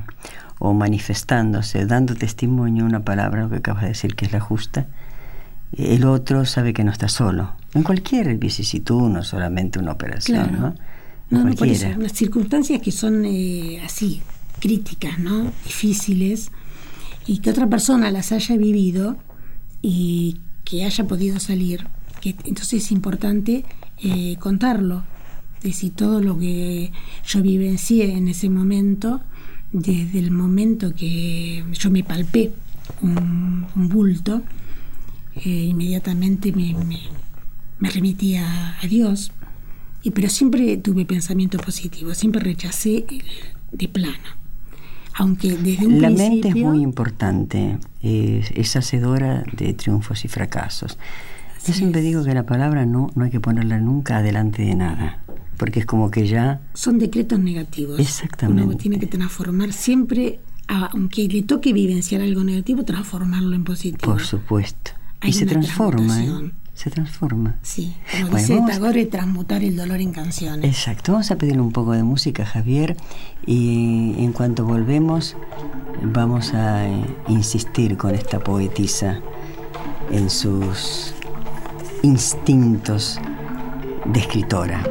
o 0.59 0.73
manifestándose, 0.73 1.85
dando 1.85 2.15
testimonio, 2.15 2.85
una 2.85 3.03
palabra, 3.03 3.43
lo 3.43 3.49
que 3.49 3.57
acabas 3.57 3.83
de 3.83 3.89
decir 3.89 4.15
que 4.15 4.25
es 4.25 4.31
la 4.31 4.39
justa, 4.39 4.87
el 5.77 6.05
otro 6.05 6.45
sabe 6.45 6.73
que 6.73 6.83
no 6.83 6.91
está 6.91 7.07
solo. 7.07 7.53
En 7.73 7.83
cualquier 7.83 8.35
vicisitud, 8.37 9.09
no 9.09 9.23
solamente 9.23 9.77
una 9.77 9.91
operación, 9.91 10.53
¿no? 10.53 10.75
no, 11.29 11.43
no 11.43 11.55
por 11.55 11.67
eso, 11.67 11.89
las 11.99 12.13
circunstancias 12.13 12.81
que 12.81 12.91
son 12.91 13.25
eh, 13.25 13.81
así, 13.85 14.21
críticas, 14.59 15.19
¿no? 15.19 15.51
Difíciles, 15.63 16.51
y 17.27 17.39
que 17.39 17.49
otra 17.49 17.67
persona 17.67 18.09
las 18.09 18.31
haya 18.31 18.55
vivido 18.55 19.17
y 19.81 20.39
que 20.63 20.85
haya 20.85 21.05
podido 21.05 21.39
salir, 21.39 21.87
entonces 22.23 22.85
es 22.85 22.91
importante 22.91 23.63
eh, 24.01 24.37
contarlo, 24.39 25.03
decir 25.61 25.91
todo 25.93 26.21
lo 26.21 26.37
que 26.37 26.91
yo 27.25 27.41
vivencié 27.41 28.13
en 28.13 28.27
ese 28.27 28.49
momento, 28.49 29.21
desde 29.71 30.19
el 30.19 30.31
momento 30.31 30.93
que 30.93 31.63
yo 31.73 31.91
me 31.91 32.03
palpé 32.03 32.51
un, 33.01 33.67
bulto, 33.75 34.41
eh, 35.35 35.49
inmediatamente 35.49 36.51
me, 36.51 36.75
me, 37.79 37.89
remití 37.89 38.35
a, 38.35 38.77
Dios, 38.89 39.31
y, 40.03 40.11
pero 40.11 40.29
siempre 40.29 40.77
tuve 40.77 41.05
pensamiento 41.05 41.57
positivo, 41.57 42.13
siempre 42.13 42.41
rechacé 42.41 43.05
de 43.71 43.87
plano. 43.87 44.46
Aunque 45.17 45.57
desde 45.57 45.87
un 45.87 46.01
La 46.01 46.09
mente 46.09 46.49
es 46.49 46.55
muy 46.55 46.81
importante, 46.81 47.77
es 48.01 48.75
hacedora 48.75 49.43
de 49.51 49.73
triunfos 49.73 50.23
y 50.25 50.27
fracasos. 50.27 50.97
Yo 51.65 51.73
siempre 51.73 52.01
digo 52.01 52.23
que 52.23 52.33
la 52.33 52.45
palabra 52.45 52.85
no, 52.85 53.09
no 53.15 53.25
hay 53.25 53.31
que 53.31 53.39
ponerla 53.39 53.79
nunca 53.79 54.17
adelante 54.17 54.61
de 54.61 54.75
nada, 54.75 55.19
porque 55.57 55.79
es 55.81 55.85
como 55.85 56.11
que 56.11 56.27
ya... 56.27 56.61
Son 56.73 56.99
decretos 56.99 57.39
negativos. 57.39 57.99
Exactamente. 57.99 58.63
Uno 58.63 58.77
tiene 58.77 58.99
que 58.99 59.07
transformar 59.07 59.73
siempre, 59.73 60.39
aunque 60.67 61.27
le 61.27 61.41
toque 61.41 61.73
vivenciar 61.73 62.21
algo 62.21 62.43
negativo, 62.43 62.85
transformarlo 62.85 63.55
en 63.55 63.63
positivo. 63.63 64.13
Por 64.13 64.21
supuesto. 64.21 64.91
y 65.23 65.33
se 65.33 65.45
transforma, 65.45 66.23
¿eh? 66.23 66.51
Se 66.77 66.91
transforma. 66.91 67.55
Sí, 67.63 67.95
como 68.21 68.37
dice 68.37 68.61
Tagore, 68.67 69.07
transmutar 69.07 69.63
el 69.63 69.75
dolor 69.75 69.99
en 69.99 70.11
canciones. 70.11 70.63
Exacto. 70.63 71.13
Vamos 71.13 71.31
a 71.31 71.35
pedirle 71.35 71.59
un 71.59 71.71
poco 71.71 71.93
de 71.93 72.03
música, 72.03 72.45
Javier, 72.45 72.95
y 73.47 74.13
en 74.19 74.31
cuanto 74.31 74.63
volvemos 74.63 75.35
vamos 76.03 76.53
a 76.53 76.87
eh, 76.87 77.03
insistir 77.29 77.97
con 77.97 78.13
esta 78.13 78.39
poetisa 78.39 79.19
en 80.11 80.29
sus 80.29 81.15
instintos 82.03 83.19
de 84.05 84.19
escritora. 84.19 84.83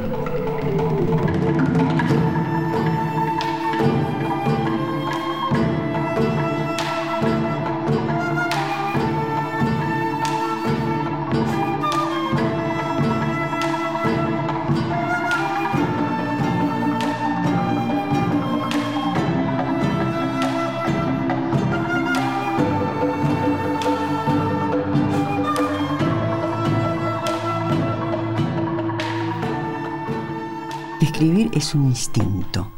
Es 31.57 31.73
un 31.73 31.85
instinto. 31.85 32.71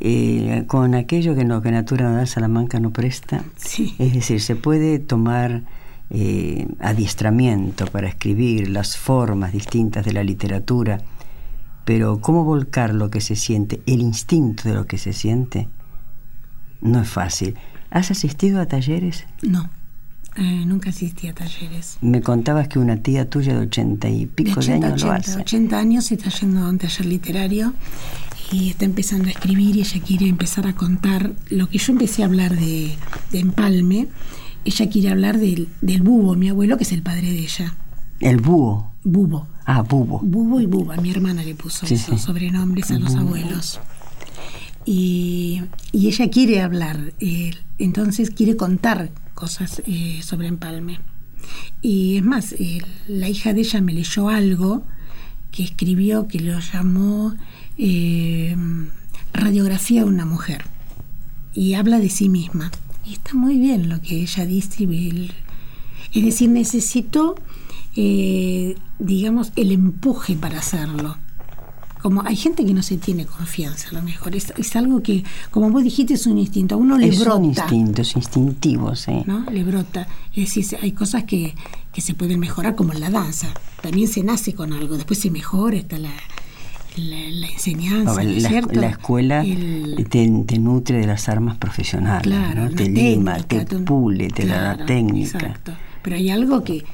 Eh, 0.00 0.64
con 0.66 0.94
aquello 0.94 1.34
que, 1.34 1.44
no, 1.44 1.60
que 1.62 1.70
Natura 1.70 2.24
Salamanca 2.26 2.80
no 2.80 2.90
presta. 2.90 3.44
Es 3.98 4.14
decir, 4.14 4.40
se 4.40 4.56
puede 4.56 4.98
tomar 4.98 5.62
eh, 6.10 6.66
adiestramiento 6.80 7.86
para 7.86 8.08
escribir 8.08 8.70
las 8.70 8.96
formas 8.96 9.52
distintas 9.52 10.04
de 10.04 10.12
la 10.12 10.24
literatura, 10.24 11.02
pero 11.84 12.20
cómo 12.20 12.44
volcar 12.44 12.94
lo 12.94 13.10
que 13.10 13.20
se 13.20 13.36
siente, 13.36 13.82
el 13.86 14.00
instinto 14.00 14.68
de 14.68 14.74
lo 14.74 14.86
que 14.86 14.96
se 14.96 15.12
siente, 15.12 15.68
no 16.80 17.02
es 17.02 17.08
fácil. 17.08 17.56
¿Has 17.90 18.10
asistido 18.10 18.60
a 18.60 18.66
talleres? 18.66 19.26
No. 19.42 19.68
Eh, 20.36 20.64
nunca 20.66 20.90
asistí 20.90 21.28
a 21.28 21.34
talleres. 21.34 21.98
Me 22.00 22.20
contabas 22.20 22.68
que 22.68 22.78
una 22.78 22.96
tía 22.96 23.30
tuya 23.30 23.54
de 23.54 23.66
ochenta 23.66 24.08
y 24.08 24.26
pico 24.26 24.60
de, 24.60 24.72
años 24.72 24.94
80, 24.94 25.06
lo 25.06 25.12
hace. 25.12 25.40
80 25.40 25.78
años 25.78 26.10
está 26.10 26.30
yendo 26.30 26.60
a 26.60 26.68
un 26.68 26.78
taller 26.78 27.06
literario 27.06 27.72
y 28.50 28.70
está 28.70 28.84
empezando 28.84 29.28
a 29.28 29.30
escribir 29.30 29.76
y 29.76 29.80
ella 29.80 30.00
quiere 30.04 30.26
empezar 30.26 30.66
a 30.66 30.74
contar 30.74 31.32
lo 31.50 31.68
que 31.68 31.78
yo 31.78 31.92
empecé 31.92 32.22
a 32.22 32.26
hablar 32.26 32.56
de, 32.56 32.96
Empalme. 33.32 34.08
Ella 34.64 34.88
quiere 34.88 35.10
hablar 35.10 35.38
del, 35.38 35.68
del 35.80 36.02
bubo, 36.02 36.34
mi 36.34 36.48
abuelo, 36.48 36.76
que 36.76 36.84
es 36.84 36.92
el 36.92 37.02
padre 37.02 37.30
de 37.30 37.38
ella. 37.38 37.74
¿El 38.20 38.40
búho? 38.40 38.92
Bubo. 39.04 39.46
Ah, 39.66 39.82
bubo. 39.82 40.20
Bubo 40.20 40.60
y 40.60 40.66
buba. 40.66 40.96
Mi 40.96 41.10
hermana 41.10 41.42
le 41.42 41.54
puso 41.54 41.86
esos 41.86 42.20
sobrenombres 42.20 42.90
a 42.90 42.98
los 42.98 43.14
abuelos. 43.14 43.80
Y, 44.84 45.62
ella 45.92 46.28
quiere 46.30 46.60
hablar, 46.60 47.14
eh, 47.20 47.52
entonces 47.78 48.30
quiere 48.30 48.56
contar 48.56 49.10
cosas 49.34 49.82
eh, 49.86 50.20
sobre 50.22 50.48
Empalme. 50.48 51.00
Y 51.80 52.16
es 52.16 52.24
más, 52.24 52.52
eh, 52.52 52.82
la 53.08 53.28
hija 53.28 53.52
de 53.52 53.60
ella 53.60 53.80
me 53.80 53.92
leyó 53.92 54.28
algo 54.28 54.84
que 55.50 55.62
escribió 55.62 56.26
que 56.28 56.40
lo 56.40 56.58
llamó 56.58 57.34
radiografía 59.32 60.02
de 60.02 60.08
una 60.08 60.24
mujer 60.24 60.64
y 61.54 61.74
habla 61.74 61.98
de 61.98 62.10
sí 62.10 62.28
misma. 62.28 62.70
Y 63.06 63.14
está 63.14 63.34
muy 63.34 63.58
bien 63.58 63.88
lo 63.88 64.00
que 64.00 64.22
ella 64.22 64.46
dice. 64.46 64.88
Es 66.12 66.24
decir, 66.24 66.50
necesito, 66.50 67.36
eh, 67.96 68.76
digamos, 68.98 69.52
el 69.56 69.72
empuje 69.72 70.34
para 70.36 70.58
hacerlo. 70.58 71.16
Como 72.04 72.22
hay 72.22 72.36
gente 72.36 72.66
que 72.66 72.74
no 72.74 72.82
se 72.82 72.98
tiene 72.98 73.24
confianza, 73.24 73.88
a 73.88 73.94
lo 73.94 74.02
mejor. 74.02 74.36
Es, 74.36 74.76
algo 74.76 75.02
que, 75.02 75.24
como 75.50 75.70
vos 75.70 75.82
dijiste, 75.82 76.12
es 76.12 76.26
un 76.26 76.36
instinto. 76.36 76.74
A 76.74 76.76
uno 76.76 76.98
le 76.98 77.08
brota. 77.08 77.30
Es 77.30 77.36
un 77.38 77.44
instinto, 77.46 78.02
es 78.02 78.14
instintivo, 78.14 78.94
sí. 78.94 79.22
¿no? 79.24 79.46
Le 79.50 79.64
brota. 79.64 80.06
Es 80.34 80.54
decir, 80.54 80.78
hay 80.82 80.92
cosas 80.92 81.24
que, 81.24 81.54
que 81.94 82.02
se 82.02 82.12
pueden 82.12 82.40
mejorar, 82.40 82.74
como 82.74 82.92
en 82.92 83.00
la 83.00 83.08
danza. 83.08 83.54
También 83.80 84.06
se 84.08 84.22
nace 84.22 84.52
con 84.52 84.74
algo, 84.74 84.96
después 84.96 85.18
se 85.18 85.30
mejora, 85.30 85.78
está 85.78 85.96
la, 85.96 86.12
la, 86.98 87.48
enseñanza, 87.48 88.22
la, 88.22 88.88
escuela 88.90 89.42
te, 90.10 90.58
nutre 90.58 90.98
de 90.98 91.06
las 91.06 91.30
armas 91.30 91.56
profesionales, 91.56 92.38
te 92.76 92.86
lima, 92.86 93.38
te 93.38 93.64
pule, 93.64 94.28
te 94.28 94.44
da 94.44 94.76
la 94.76 94.84
técnica. 94.84 95.38
Exacto. 95.38 95.72
Pero 96.02 96.16
hay 96.16 96.28
algo 96.28 96.64
que, 96.64 96.84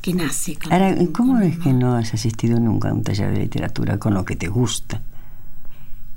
que 0.00 0.14
nace. 0.14 0.56
Con, 0.56 0.72
Ahora, 0.72 0.96
¿cómo 1.12 1.38
es 1.40 1.58
que 1.58 1.72
no 1.72 1.94
has 1.94 2.14
asistido 2.14 2.58
nunca 2.58 2.90
a 2.90 2.94
un 2.94 3.02
taller 3.02 3.32
de 3.32 3.40
literatura 3.40 3.98
con 3.98 4.14
lo 4.14 4.24
que 4.24 4.36
te 4.36 4.48
gusta? 4.48 5.02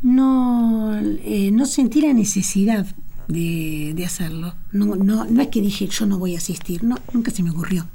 No, 0.02 0.98
eh, 1.00 1.52
no 1.52 1.66
sentí 1.66 2.02
la 2.02 2.14
necesidad 2.14 2.88
de, 3.28 3.94
de 3.96 4.06
hacerlo. 4.06 4.56
No, 4.72 4.96
no, 4.96 5.26
no 5.26 5.42
es 5.42 5.48
que 5.50 5.62
dije 5.62 5.88
yo 5.88 6.06
no 6.06 6.18
voy 6.18 6.36
a 6.36 6.40
asistir, 6.40 6.84
no, 6.84 6.98
nunca 7.14 7.32
se 7.32 7.44
me 7.44 7.52
ocurrió. 7.52 7.88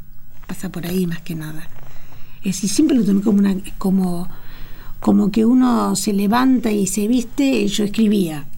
Pasa 0.46 0.70
por 0.70 0.86
ahí 0.86 1.06
más 1.06 1.20
que 1.22 1.34
nada. 1.34 1.68
Es 2.38 2.56
decir, 2.56 2.70
siempre 2.70 2.96
lo 2.96 3.04
tomé 3.04 3.22
como 3.22 3.38
una 3.38 3.56
como 3.78 4.28
como 5.00 5.30
que 5.30 5.44
uno 5.44 5.94
se 5.94 6.12
levanta 6.12 6.70
y 6.70 6.86
se 6.86 7.06
viste, 7.06 7.66
yo 7.68 7.84
escribía. 7.84 8.46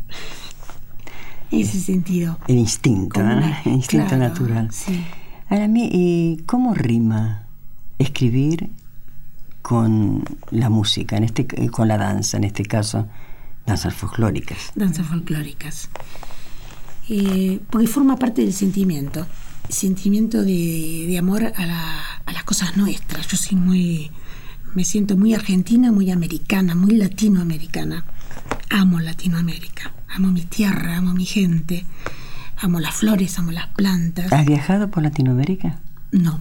En 1.51 1.61
ese 1.61 1.81
sentido. 1.81 2.39
El 2.47 2.59
instinto, 2.59 3.22
El 3.64 3.72
instinto 3.72 4.18
natural. 4.18 4.68
Sí. 4.70 5.03
Ahora, 5.51 5.68
¿y 5.74 6.42
cómo 6.46 6.74
rima 6.74 7.46
escribir 7.99 8.70
con 9.62 10.24
la 10.51 10.68
música, 10.68 11.16
en 11.16 11.24
este, 11.24 11.46
con 11.70 11.88
la 11.88 11.96
danza, 11.96 12.36
en 12.36 12.44
este 12.44 12.64
caso, 12.64 13.09
danzas 13.66 13.94
folclóricas? 13.94 14.72
Danzas 14.74 15.07
folclóricas. 15.07 15.88
Eh, 17.09 17.61
porque 17.70 17.86
forma 17.86 18.18
parte 18.18 18.42
del 18.42 18.53
sentimiento, 18.53 19.26
sentimiento 19.68 20.42
de, 20.42 21.16
amor 21.18 21.44
a, 21.44 22.20
a 22.26 22.32
las 22.32 22.44
cosas 22.44 22.76
nuestras. 22.76 23.26
Yo 23.28 23.36
soy 23.38 23.57
muy 23.57 24.11
me 24.74 24.84
siento 24.84 25.16
muy 25.16 25.34
argentina, 25.34 25.90
muy 25.92 26.11
americana, 26.11 26.74
muy 26.74 26.96
latinoamericana. 26.96 28.05
Amo 28.70 29.01
Latinoamérica, 29.01 29.92
amo 30.09 30.30
mi 30.30 30.42
tierra, 30.42 30.99
amo 30.99 31.14
mi 31.14 31.24
gente, 31.24 31.86
amo 32.61 32.80
las 32.80 32.94
flores, 32.94 33.38
amo 33.38 33.52
las 33.52 33.68
plantas. 33.68 34.32
¿Has 34.32 34.46
viajado 34.46 34.90
por 34.90 35.02
Latinoamérica? 35.02 35.78
No, 36.12 36.40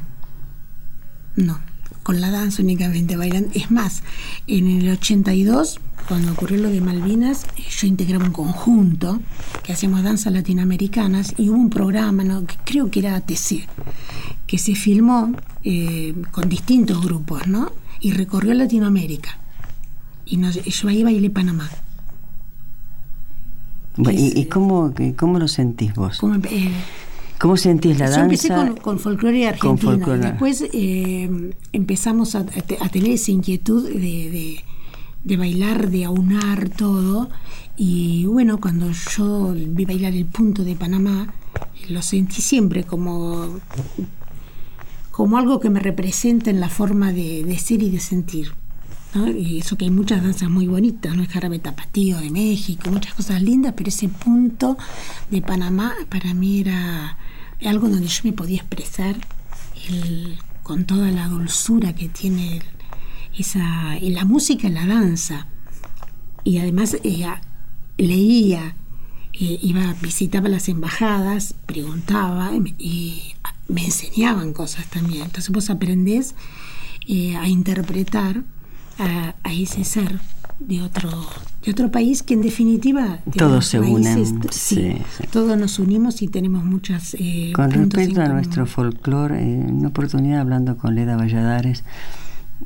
no, 1.35 1.59
con 2.03 2.21
la 2.21 2.31
danza 2.31 2.61
únicamente 2.61 3.15
bailan. 3.17 3.47
Es 3.53 3.69
más, 3.71 4.03
en 4.47 4.67
el 4.67 4.89
82, 4.89 5.79
cuando 6.07 6.31
ocurrió 6.31 6.61
lo 6.61 6.69
de 6.69 6.81
Malvinas, 6.81 7.45
yo 7.69 7.87
integraba 7.87 8.25
un 8.25 8.31
conjunto 8.31 9.19
que 9.63 9.73
hacíamos 9.73 10.03
danzas 10.03 10.33
latinoamericanas 10.33 11.35
y 11.37 11.49
hubo 11.49 11.57
un 11.57 11.69
programa, 11.69 12.23
¿no? 12.23 12.45
que 12.45 12.55
creo 12.63 12.89
que 12.89 12.99
era 12.99 13.15
ATC, 13.15 13.67
que 14.47 14.57
se 14.57 14.75
filmó 14.75 15.33
eh, 15.63 16.15
con 16.31 16.47
distintos 16.47 17.03
grupos, 17.03 17.47
¿no? 17.47 17.71
y 17.99 18.11
recorrió 18.11 18.53
Latinoamérica. 18.53 19.37
Y 20.25 20.39
yo 20.41 20.89
ahí 20.89 21.03
bailé 21.03 21.29
Panamá. 21.29 21.69
¿Y, 24.11 24.45
cómo, 24.45 24.93
cómo, 25.15 25.39
lo 25.39 25.47
sentís 25.47 25.93
vos? 25.93 26.19
Eh, 26.49 26.71
¿Cómo 27.39 27.57
sentís 27.57 27.97
la 27.97 28.09
danza? 28.09 28.47
Yo 28.47 28.55
empecé 28.55 28.81
con, 28.81 28.99
folclore 28.99 29.47
argentino. 29.47 30.17
Después 30.17 30.63
eh, 30.71 31.51
empezamos 31.73 32.35
a, 32.35 32.45
tener 32.45 33.11
esa 33.11 33.31
inquietud 33.31 33.89
de, 33.89 34.63
de, 35.23 35.37
bailar, 35.37 35.89
de 35.89 36.05
aunar 36.05 36.69
todo. 36.69 37.29
Y 37.75 38.25
bueno, 38.25 38.59
cuando 38.59 38.91
yo 38.91 39.53
vi 39.55 39.85
bailar 39.85 40.13
el 40.13 40.25
punto 40.25 40.63
de 40.63 40.75
Panamá, 40.75 41.33
lo 41.89 42.01
sentí 42.01 42.41
siempre 42.41 42.83
como 42.83 43.59
como 45.17 45.39
algo 45.39 45.59
que 45.59 45.71
me 45.71 45.79
representa 45.79 46.51
en 46.51 46.59
la 46.59 46.69
forma 46.69 47.11
de, 47.11 47.57
ser 47.57 47.81
y 47.81 47.89
de 47.89 47.99
sentir. 47.99 48.51
Y 49.15 49.59
eso 49.59 49.77
que 49.77 49.85
hay 49.85 49.91
muchas 49.91 50.21
danzas 50.21 50.49
muy 50.49 50.67
bonitas, 50.67 51.15
¿no? 51.15 51.23
El 51.23 51.27
jarabe 51.27 51.59
tapatío 51.59 52.19
de 52.19 52.29
México, 52.29 52.91
muchas 52.91 53.13
cosas 53.13 53.41
lindas, 53.41 53.73
pero 53.75 53.89
ese 53.89 54.09
punto 54.09 54.77
de 55.31 55.41
Panamá 55.41 55.95
para 56.09 56.33
mí 56.33 56.59
era 56.59 57.17
algo 57.65 57.89
donde 57.89 58.07
yo 58.07 58.21
me 58.25 58.33
podía 58.33 58.57
expresar 58.57 59.15
con 60.63 60.85
toda 60.85 61.09
la 61.11 61.27
dulzura 61.27 61.93
que 61.93 62.09
tiene 62.09 62.61
esa, 63.37 63.97
la 64.01 64.25
música 64.25 64.67
y 64.67 64.71
la 64.71 64.85
danza. 64.85 65.47
Y 66.43 66.59
además 66.59 66.97
ella 67.03 67.41
leía, 67.97 68.75
eh, 69.33 69.59
iba, 69.61 69.95
visitaba 70.01 70.47
las 70.49 70.69
embajadas, 70.69 71.55
preguntaba 71.65 72.51
y 72.77 73.33
me 73.67 73.85
enseñaban 73.85 74.53
cosas 74.53 74.87
también. 74.87 75.23
Entonces 75.23 75.51
vos 75.51 75.69
aprendés 75.69 76.35
eh, 77.07 77.35
a 77.35 77.47
interpretar 77.47 78.43
a, 78.99 79.33
ese 79.51 79.83
ser 79.83 80.19
de 80.59 80.81
otro 80.81 81.09
de 81.63 81.71
otro 81.71 81.91
país 81.91 82.23
que 82.23 82.33
en 82.33 82.41
definitiva 82.41 83.19
todos 83.35 83.67
se 83.67 83.79
unen 83.79 84.41
todos 85.31 85.57
nos 85.57 85.79
unimos 85.79 86.21
y 86.21 86.27
tenemos 86.27 86.63
muchas 86.63 87.15
eh, 87.19 87.51
con 87.53 87.69
respecto 87.71 88.21
a 88.21 88.27
nuestro 88.27 88.65
folclore 88.65 89.39
en 89.39 89.75
una 89.75 89.89
oportunidad 89.89 90.41
hablando 90.41 90.77
con 90.77 90.95
Leda 90.95 91.15
Valladares 91.15 91.83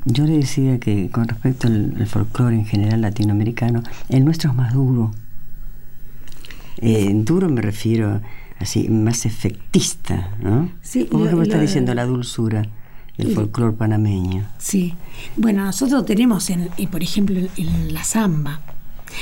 yo 0.04 0.24
le 0.26 0.38
decía 0.38 0.78
que 0.78 1.10
con 1.10 1.28
respecto 1.28 1.66
al, 1.68 2.06
folclore 2.06 2.56
en 2.56 2.64
general 2.64 3.02
latinoamericano 3.02 3.82
el 4.08 4.24
nuestro 4.24 4.50
es 4.50 4.56
más 4.56 4.72
duro. 4.72 5.12
Eh, 6.78 7.12
duro 7.14 7.48
me 7.48 7.60
refiero 7.60 8.20
así 8.58 8.88
más 8.88 9.26
efectista, 9.26 10.30
¿no? 10.40 10.70
Sí, 10.80 11.06
¿Cómo 11.10 11.26
que 11.28 11.36
me 11.36 11.42
está 11.42 11.60
diciendo 11.60 11.94
la 11.94 12.06
dulzura 12.06 12.66
del 13.16 13.34
folclore 13.34 13.76
panameño? 13.76 14.46
Sí. 14.58 14.94
Bueno, 15.36 15.64
nosotros 15.64 16.04
tenemos, 16.04 16.48
en, 16.50 16.70
eh, 16.76 16.88
por 16.88 17.02
ejemplo, 17.02 17.40
en, 17.56 17.94
la 17.94 18.04
samba. 18.04 18.60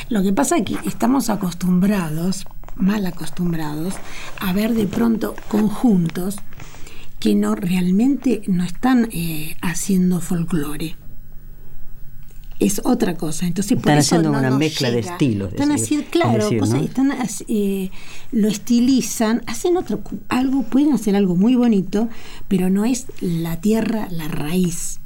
Lo 0.09 0.23
que 0.23 0.33
pasa 0.33 0.59
es 0.59 0.65
que 0.65 0.79
estamos 0.89 1.31
acostumbrados, 1.31 2.47
mal 2.77 3.05
acostumbrados, 3.07 3.95
a 4.39 4.53
ver 4.53 4.75
de 4.75 4.87
pronto 4.87 5.35
conjuntos 5.49 6.37
que 7.19 7.35
no 7.35 7.55
realmente 7.55 8.43
no 8.47 8.65
están 8.65 9.09
eh, 9.13 9.57
haciendo 9.61 10.21
folclore 10.21 10.97
es 12.61 12.83
otra 12.85 13.17
cosa. 13.17 13.47
Entonces, 13.47 13.77
están 13.77 13.99
haciendo 13.99 14.31
una 14.31 14.51
mezcla 14.51 14.91
de 14.91 15.01
estilos. 15.01 15.51
Están 15.51 15.73
haciendo, 15.73 16.07
claro, 16.11 16.49
están, 16.49 17.13
eh, 17.49 17.91
lo 18.31 18.49
estilizan, 18.49 19.43
hacen 19.47 19.77
otro, 19.77 20.03
algo, 20.29 20.63
pueden 20.63 20.93
hacer 20.93 21.17
algo 21.17 21.35
muy 21.35 21.57
bonito, 21.57 22.09
pero 22.47 22.71
no 22.71 22.85
es 22.85 23.07
la 23.21 23.61
tierra 23.61 24.09
la 24.11 24.29
raíz. 24.29 25.01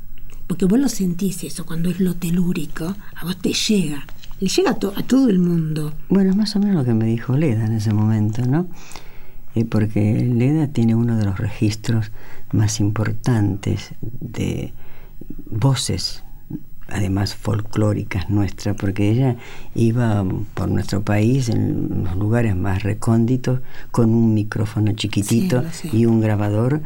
Porque 0.49 0.67
vos 0.67 0.79
lo 0.79 0.89
sentís 0.89 1.45
eso, 1.45 1.65
cuando 1.65 1.89
es 1.89 2.01
lo 2.01 2.15
telúrico, 2.17 2.95
a 3.15 3.25
vos 3.25 3.39
te 3.39 3.53
llega, 3.53 4.07
le 4.41 4.49
llega 4.49 4.73
a, 4.73 4.75
todo 4.75 5.31
el 5.31 5.39
mundo. 5.39 5.95
Bueno, 6.11 6.31
es 6.31 6.37
más 6.37 6.55
o 6.57 6.59
menos 6.59 6.75
lo 6.75 6.85
que 6.85 6.93
me 6.93 7.07
dijo 7.07 7.37
Leda 7.37 7.65
en 7.65 7.73
ese 7.73 7.95
momento, 7.95 8.45
¿no? 8.45 8.67
Eh, 9.55 9.65
porque 9.65 10.29
Leda 10.35 10.67
tiene 10.67 10.97
uno 10.97 11.17
de 11.17 11.25
los 11.25 11.39
registros 11.39 12.11
más 12.53 12.81
importantes 12.81 13.95
de 14.03 14.75
voces 15.47 16.24
además 16.89 17.35
folclóricas 17.35 18.31
nuestras, 18.31 18.77
porque 18.77 19.11
ella 19.11 19.37
iba 19.75 20.25
por 20.55 20.69
nuestro 20.69 21.03
país 21.03 21.49
en 21.49 22.05
los 22.05 22.17
lugares 22.17 22.57
más 22.57 22.83
recónditos 22.83 23.61
con 23.91 24.11
un 24.11 24.35
micrófono 24.35 24.93
chiquitito 24.93 25.65
y 25.93 26.07
un 26.07 26.21
grabador 26.21 26.83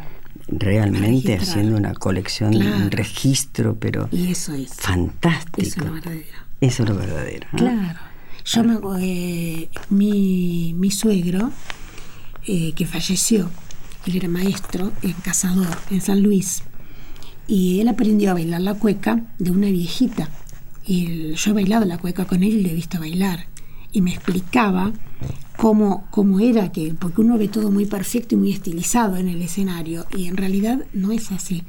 realmente 0.49 1.37
haciendo 1.37 1.77
una 1.77 1.95
colección, 1.95 2.57
un 2.57 2.91
registro, 2.91 3.77
pero 3.77 4.09
y 4.11 4.31
eso 4.31 4.55
es, 4.55 4.73
fantástico. 4.75 5.63
Eso 5.63 5.81
es 5.81 5.87
lo 5.87 5.93
verdadero. 5.93 6.39
Eso 6.61 6.83
es 6.83 6.89
lo 6.89 6.95
verdadero. 6.97 7.49
Claro. 7.57 7.99
Yo 8.45 8.65
me 8.65 8.79
eh, 9.03 9.69
mi, 9.91 10.75
mi 10.75 10.91
suegro, 10.91 11.51
eh, 12.47 12.73
que 12.73 12.87
falleció, 12.87 13.51
él 14.07 14.17
era 14.17 14.29
maestro 14.29 14.91
en 15.03 15.13
Cazador, 15.13 15.77
en 15.91 16.01
San 16.01 16.23
Luis, 16.23 16.63
y 17.49 17.81
él 17.81 17.89
aprendió 17.89 18.31
a 18.31 18.35
bailar 18.35 18.61
la 18.61 18.75
cueca 18.75 19.25
de 19.39 19.51
una 19.51 19.69
viejita. 19.69 20.29
Y 20.87 21.33
yo 21.33 21.51
he 21.51 21.55
bailado 21.55 21.87
la 21.87 21.99
cueca 21.99 22.27
con 22.27 22.43
él 22.43 22.55
y 22.59 22.63
le 22.63 22.71
he 22.71 22.75
visto 22.75 22.99
bailar. 22.99 23.47
Y 23.91 24.03
me 24.03 24.13
explicaba 24.13 24.93
cómo, 25.57 26.07
cómo 26.11 26.41
era 26.41 26.71
que, 26.71 26.95
porque 26.95 27.23
uno 27.23 27.39
ve 27.39 27.49
todo 27.49 27.71
muy 27.71 27.87
perfecto 27.87 28.35
y 28.35 28.39
muy 28.39 28.53
estilizado 28.53 29.17
en 29.17 29.29
el 29.29 29.41
escenario, 29.41 30.07
y 30.17 30.27
en 30.27 30.37
realidad 30.37 30.85
no 30.93 31.11
es 31.11 31.33
así. 31.33 31.65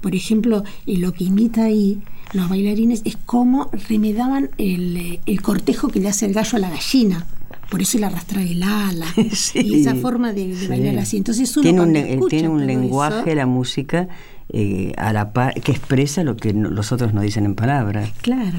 Por 0.00 0.14
ejemplo, 0.14 0.64
lo 0.86 1.12
que 1.12 1.24
imita 1.24 1.64
ahí 1.64 2.02
los 2.32 2.48
bailarines 2.48 3.02
es 3.04 3.16
cómo 3.16 3.70
remedaban 3.88 4.50
el, 4.58 5.20
el 5.24 5.42
cortejo 5.42 5.88
que 5.88 6.00
le 6.00 6.08
hace 6.08 6.26
el 6.26 6.32
gallo 6.32 6.56
a 6.56 6.60
la 6.60 6.70
gallina 6.70 7.26
por 7.68 7.82
eso 7.82 7.98
el 7.98 8.04
arrastrar 8.04 8.46
el 8.46 8.62
ala 8.62 9.06
y 9.54 9.80
esa 9.80 9.94
forma 9.94 10.32
de, 10.32 10.54
bailar 10.68 10.98
así. 10.98 11.18
Entonces 11.18 11.52
tiene 11.60 11.80
un, 11.80 12.28
tiene 12.28 12.48
un 12.48 12.66
lenguaje 12.66 13.34
la 13.34 13.46
música 13.46 14.08
eh, 14.50 14.92
a 14.96 15.12
la 15.12 15.32
que 15.62 15.72
expresa 15.72 16.24
lo 16.24 16.36
que 16.36 16.52
los 16.52 16.92
otros 16.92 17.14
no 17.14 17.20
dicen 17.20 17.44
en 17.44 17.54
palabras. 17.54 18.10
Claro. 18.22 18.58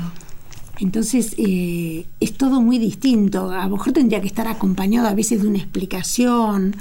Entonces 0.79 1.35
eh, 1.37 2.05
es 2.19 2.37
todo 2.37 2.61
muy 2.61 2.77
distinto. 2.77 3.51
A 3.51 3.65
lo 3.65 3.77
mejor 3.77 3.93
tendría 3.93 4.21
que 4.21 4.27
estar 4.27 4.47
acompañado 4.47 5.07
a 5.07 5.13
veces 5.13 5.41
de 5.41 5.47
una 5.47 5.57
explicación. 5.57 6.75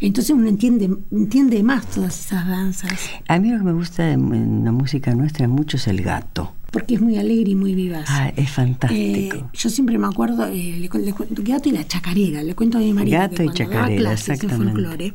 Entonces 0.00 0.34
uno 0.34 0.48
entiende, 0.48 0.90
entiende 1.10 1.62
más 1.62 1.86
todas 1.86 2.18
esas 2.18 2.48
danzas. 2.48 3.10
A 3.28 3.38
mí 3.38 3.50
lo 3.50 3.58
que 3.58 3.64
me 3.64 3.72
gusta 3.72 4.10
en 4.10 4.64
la 4.64 4.72
música 4.72 5.14
nuestra 5.14 5.46
mucho 5.48 5.76
es 5.76 5.86
el 5.86 6.02
gato 6.02 6.54
porque 6.72 6.94
es 6.94 7.00
muy 7.02 7.18
alegre 7.18 7.50
y 7.50 7.54
muy 7.54 7.74
vivaz. 7.74 8.06
Ah, 8.08 8.32
es 8.34 8.50
fantástico. 8.50 9.36
Eh, 9.36 9.44
yo 9.52 9.68
siempre 9.68 9.98
me 9.98 10.06
acuerdo, 10.06 10.46
eh, 10.46 10.78
le, 10.78 11.14
Gato 11.42 11.68
y 11.68 11.72
la 11.72 11.86
chacarera, 11.86 12.42
le 12.42 12.54
cuento 12.54 12.78
a 12.78 12.80
mi 12.80 12.94
marido 12.94 13.18
Gato 13.18 13.42
y 13.42 13.52
chacarera, 13.52 14.14
exactamente. 14.14 14.72
folclore, 14.72 15.12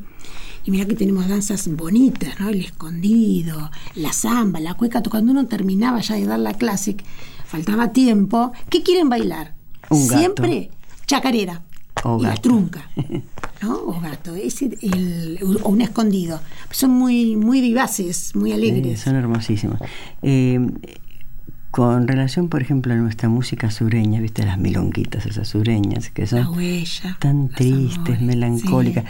y 0.68 0.70
mira 0.70 0.84
que 0.84 0.94
tenemos 0.94 1.26
danzas 1.26 1.66
bonitas, 1.74 2.38
¿no? 2.38 2.50
El 2.50 2.60
escondido, 2.60 3.70
la 3.94 4.12
samba, 4.12 4.60
la 4.60 4.74
cueca. 4.74 5.02
Cuando 5.02 5.32
uno 5.32 5.46
terminaba 5.46 6.00
ya 6.00 6.16
de 6.16 6.26
dar 6.26 6.40
la 6.40 6.52
clase, 6.52 6.94
faltaba 7.46 7.94
tiempo. 7.94 8.52
¿Qué 8.68 8.82
quieren 8.82 9.08
bailar? 9.08 9.54
Siempre 9.90 10.70
chacarera. 11.06 11.62
O 12.04 12.20
y 12.20 12.24
la 12.24 12.34
trunca, 12.34 12.90
¿no? 13.62 13.78
O 13.78 13.98
gato, 13.98 14.34
o 14.34 15.68
un 15.70 15.80
escondido. 15.80 16.38
Son 16.70 16.90
muy, 16.90 17.34
muy 17.34 17.62
vivaces, 17.62 18.36
muy 18.36 18.52
alegres. 18.52 19.00
son 19.00 19.16
hermosísimos. 19.16 19.78
Eh, 20.20 20.60
con 21.70 22.08
relación, 22.08 22.48
por 22.48 22.60
ejemplo, 22.60 22.92
a 22.92 22.96
nuestra 22.96 23.28
música 23.28 23.70
sureña, 23.70 24.20
viste 24.20 24.44
las 24.44 24.58
milonguitas 24.58 25.26
esas 25.26 25.48
sureñas, 25.48 26.10
que 26.10 26.26
son 26.26 26.46
tan 27.18 27.48
tristes, 27.48 28.20
melancólicas. 28.20 29.04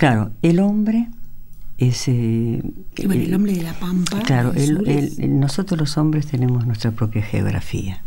Claro, 0.00 0.30
el 0.40 0.60
hombre 0.60 1.08
es... 1.76 2.08
Eh, 2.08 2.62
el, 2.96 3.34
hombre 3.34 3.52
de 3.52 3.62
la 3.64 3.74
pampa. 3.74 4.20
Claro, 4.20 4.54
nosotros 5.18 5.78
los 5.78 5.98
hombres 5.98 6.26
tenemos 6.26 6.66
nuestra 6.66 6.90
propia 6.92 7.20
geografía. 7.20 8.00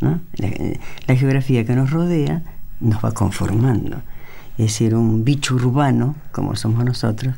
¿no? 0.00 0.22
La, 0.38 1.14
geografía 1.14 1.66
que 1.66 1.74
nos 1.74 1.90
rodea 1.90 2.42
nos 2.80 3.04
va 3.04 3.12
conformando. 3.12 3.98
Es 4.56 4.68
decir, 4.68 4.94
un 4.94 5.22
bicho 5.22 5.54
urbano, 5.56 6.16
como 6.32 6.56
somos 6.56 6.82
nosotros, 6.82 7.34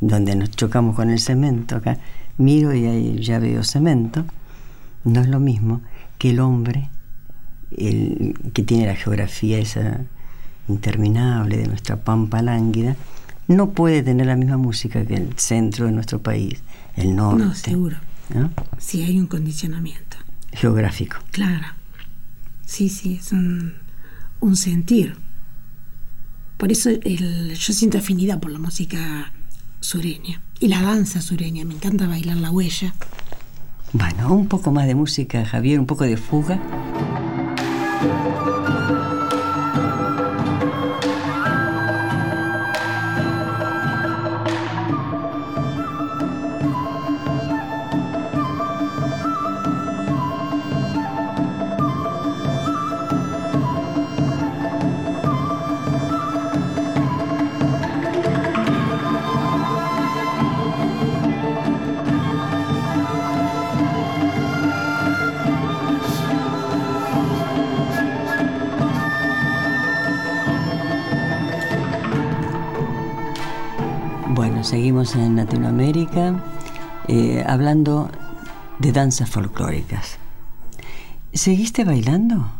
donde 0.00 0.36
nos 0.36 0.52
chocamos 0.52 0.94
con 0.94 1.10
el 1.10 1.18
cemento 1.18 1.74
acá, 1.74 1.98
miro 2.38 2.72
y 2.72 2.86
ahí 2.86 3.18
ya 3.18 3.40
veo 3.40 3.64
cemento 3.64 4.24
no 5.02 5.20
es 5.20 5.26
lo 5.26 5.40
mismo 5.40 5.80
que 6.16 6.30
el 6.30 6.38
hombre 6.38 6.90
el, 7.76 8.38
que 8.54 8.62
tiene 8.62 8.86
la 8.86 8.94
geografía 8.94 9.58
esa 9.58 10.02
interminable 10.68 11.56
de 11.56 11.66
nuestra 11.66 11.96
pampa 11.96 12.42
lánguida, 12.42 12.96
no 13.48 13.70
puede 13.70 14.02
tener 14.02 14.26
la 14.26 14.36
misma 14.36 14.56
música 14.56 15.04
que 15.04 15.14
el 15.14 15.38
centro 15.38 15.86
de 15.86 15.92
nuestro 15.92 16.22
país, 16.22 16.62
el 16.96 17.14
norte. 17.14 17.44
No, 17.44 17.54
seguro. 17.54 17.96
Sí, 18.78 19.02
hay 19.02 19.18
un 19.18 19.26
condicionamiento. 19.26 20.16
Geográfico. 20.52 21.18
Claro. 21.30 21.66
Sí, 22.64 22.88
sí, 22.88 23.18
es 23.20 23.32
un, 23.32 23.74
sentir. 24.54 25.16
Por 26.56 26.72
eso 26.72 26.90
yo 26.90 27.72
siento 27.72 27.98
afinidad 27.98 28.40
por 28.40 28.50
la 28.50 28.58
música 28.58 29.32
sureña 29.80 30.40
y 30.60 30.68
la 30.68 30.80
danza 30.82 31.20
sureña. 31.20 31.64
Me 31.64 31.74
encanta 31.74 32.06
bailar 32.06 32.36
la 32.36 32.50
huella. 32.50 32.94
Bueno, 33.92 34.32
un 34.32 34.48
poco 34.48 34.70
más 34.70 34.86
de 34.86 34.94
música, 34.94 35.44
Javier, 35.44 35.78
un 35.78 35.86
poco 35.86 36.04
de 36.04 36.16
fuga. 36.16 36.60
Seguimos 74.64 75.14
en 75.14 75.36
Latinoamérica 75.36 76.42
eh, 77.08 77.44
hablando 77.46 78.10
de 78.78 78.92
danzas 78.92 79.28
folclóricas. 79.28 80.18
¿Seguiste 81.32 81.84
bailando? 81.84 82.50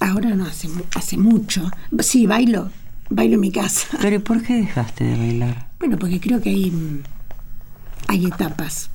Ahora 0.00 0.30
no, 0.30 0.46
hace, 0.46 0.68
hace 0.94 1.16
mucho. 1.16 1.70
Sí, 2.00 2.26
bailo, 2.26 2.70
bailo 3.08 3.34
en 3.34 3.40
mi 3.40 3.50
casa. 3.50 3.88
¿Pero 4.00 4.22
por 4.22 4.42
qué 4.42 4.54
dejaste 4.54 5.04
de 5.04 5.16
bailar? 5.16 5.68
Bueno, 5.78 5.98
porque 5.98 6.20
creo 6.20 6.40
que 6.40 6.50
hay, 6.50 7.02
hay 8.06 8.26
etapas. 8.26 8.90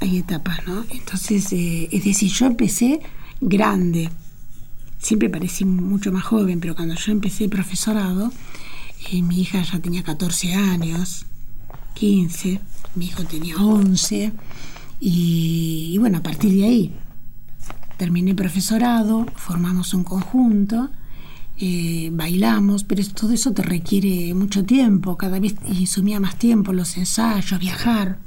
Hay 0.00 0.18
etapas, 0.18 0.66
¿no? 0.66 0.84
Entonces, 0.90 1.52
eh, 1.52 1.88
es 1.92 2.04
decir, 2.04 2.30
yo 2.32 2.46
empecé 2.46 3.00
grande. 3.40 4.08
Siempre 4.98 5.28
parecí 5.28 5.64
mucho 5.64 6.12
más 6.12 6.24
joven, 6.24 6.60
pero 6.60 6.74
cuando 6.74 6.94
yo 6.94 7.12
empecé 7.12 7.48
profesorado, 7.48 8.32
mi 9.22 9.40
hija 9.40 9.62
ya 9.62 9.78
tenía 9.80 10.02
14 10.02 10.54
años, 10.54 11.26
15, 11.94 12.60
mi 12.94 13.06
hijo 13.06 13.24
tenía 13.24 13.56
11, 13.56 14.32
y, 15.00 15.96
bueno, 15.98 16.18
a 16.18 16.22
partir 16.22 16.52
de 16.52 16.64
ahí 16.64 16.94
terminé 17.96 18.34
profesorado, 18.34 19.26
formamos 19.36 19.92
un 19.94 20.04
conjunto, 20.04 20.90
eh, 21.58 22.10
bailamos, 22.12 22.84
pero 22.84 23.02
todo 23.08 23.32
eso 23.32 23.52
te 23.52 23.62
requiere 23.62 24.32
mucho 24.32 24.64
tiempo, 24.64 25.18
cada 25.18 25.38
vez 25.38 25.54
y 25.66 25.86
sumía 25.86 26.20
más 26.20 26.36
tiempo 26.36 26.72
los 26.72 26.96
ensayos, 26.96 27.60
viajar, 27.60 28.18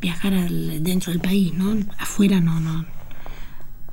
viajar 0.00 0.50
dentro 0.50 1.12
del 1.12 1.20
país, 1.20 1.52
¿no? 1.52 1.76
Afuera 1.98 2.40
no, 2.40 2.60
no, 2.60 2.86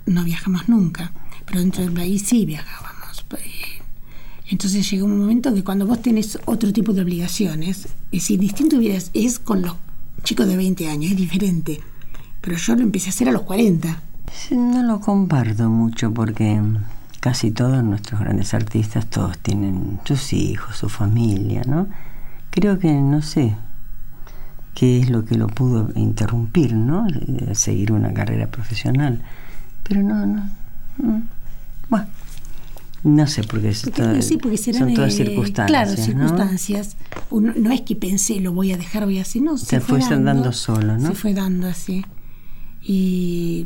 no 0.05 0.23
viajamos 0.23 0.69
nunca, 0.69 1.11
pero 1.45 1.59
dentro 1.59 1.83
del 1.83 1.91
país 1.93 2.23
sí 2.25 2.45
viajábamos. 2.45 2.97
Entonces 4.49 4.89
llega 4.89 5.03
un 5.03 5.17
momento 5.17 5.53
que 5.53 5.63
cuando 5.63 5.85
vos 5.85 6.01
tenés 6.01 6.39
otro 6.45 6.71
tipo 6.71 6.93
de 6.93 7.01
obligaciones, 7.01 7.85
es 7.85 8.11
decir, 8.11 8.39
distinto 8.39 8.77
es 9.13 9.39
con 9.39 9.61
los 9.61 9.75
chicos 10.23 10.47
de 10.47 10.55
20 10.55 10.89
años, 10.89 11.11
es 11.11 11.17
diferente. 11.17 11.81
Pero 12.41 12.55
yo 12.55 12.75
lo 12.75 12.81
empecé 12.81 13.07
a 13.07 13.09
hacer 13.09 13.29
a 13.29 13.31
los 13.31 13.41
40. 13.41 14.01
No 14.51 14.83
lo 14.83 14.99
comparto 15.01 15.69
mucho 15.69 16.13
porque 16.13 16.61
casi 17.19 17.51
todos 17.51 17.83
nuestros 17.83 18.19
grandes 18.21 18.53
artistas, 18.53 19.07
todos 19.07 19.37
tienen 19.39 19.99
sus 20.05 20.31
hijos, 20.33 20.77
su 20.77 20.89
familia, 20.89 21.63
¿no? 21.67 21.87
Creo 22.51 22.79
que 22.79 22.93
no 22.93 23.21
sé 23.21 23.55
qué 24.73 24.99
es 24.99 25.09
lo 25.09 25.25
que 25.25 25.35
lo 25.35 25.47
pudo 25.47 25.89
interrumpir, 25.95 26.73
¿no? 26.73 27.07
Seguir 27.53 27.91
una 27.91 28.13
carrera 28.13 28.47
profesional. 28.47 29.21
Pero 29.83 30.03
no. 30.03 30.25
no. 30.25 30.49
Bueno, 31.89 32.07
no 33.07 33.25
sé, 33.25 33.43
porque, 33.43 33.73
sí, 33.73 34.37
porque 34.37 34.57
son 34.57 34.93
todas 34.93 35.13
circunstancias. 35.13 35.67
Claro, 35.67 35.95
circunstancias. 35.95 36.97
¿no? 37.31 37.71
es 37.71 37.81
que 37.81 37.95
pensé, 37.95 38.39
lo 38.41 38.51
voy 38.51 38.73
a 38.73 38.77
dejar, 38.77 39.05
voy 39.05 39.19
a 39.19 39.21
hacer, 39.21 39.41
no. 39.41 39.57
Se, 39.57 39.79
fue, 39.79 39.99
dando, 39.99 40.51
solo, 40.51 40.97
¿no? 40.97 41.07
Se 41.07 41.15
fue 41.15 41.33
dando 41.33 41.67
así. 41.67 42.05
Y, 42.81 43.65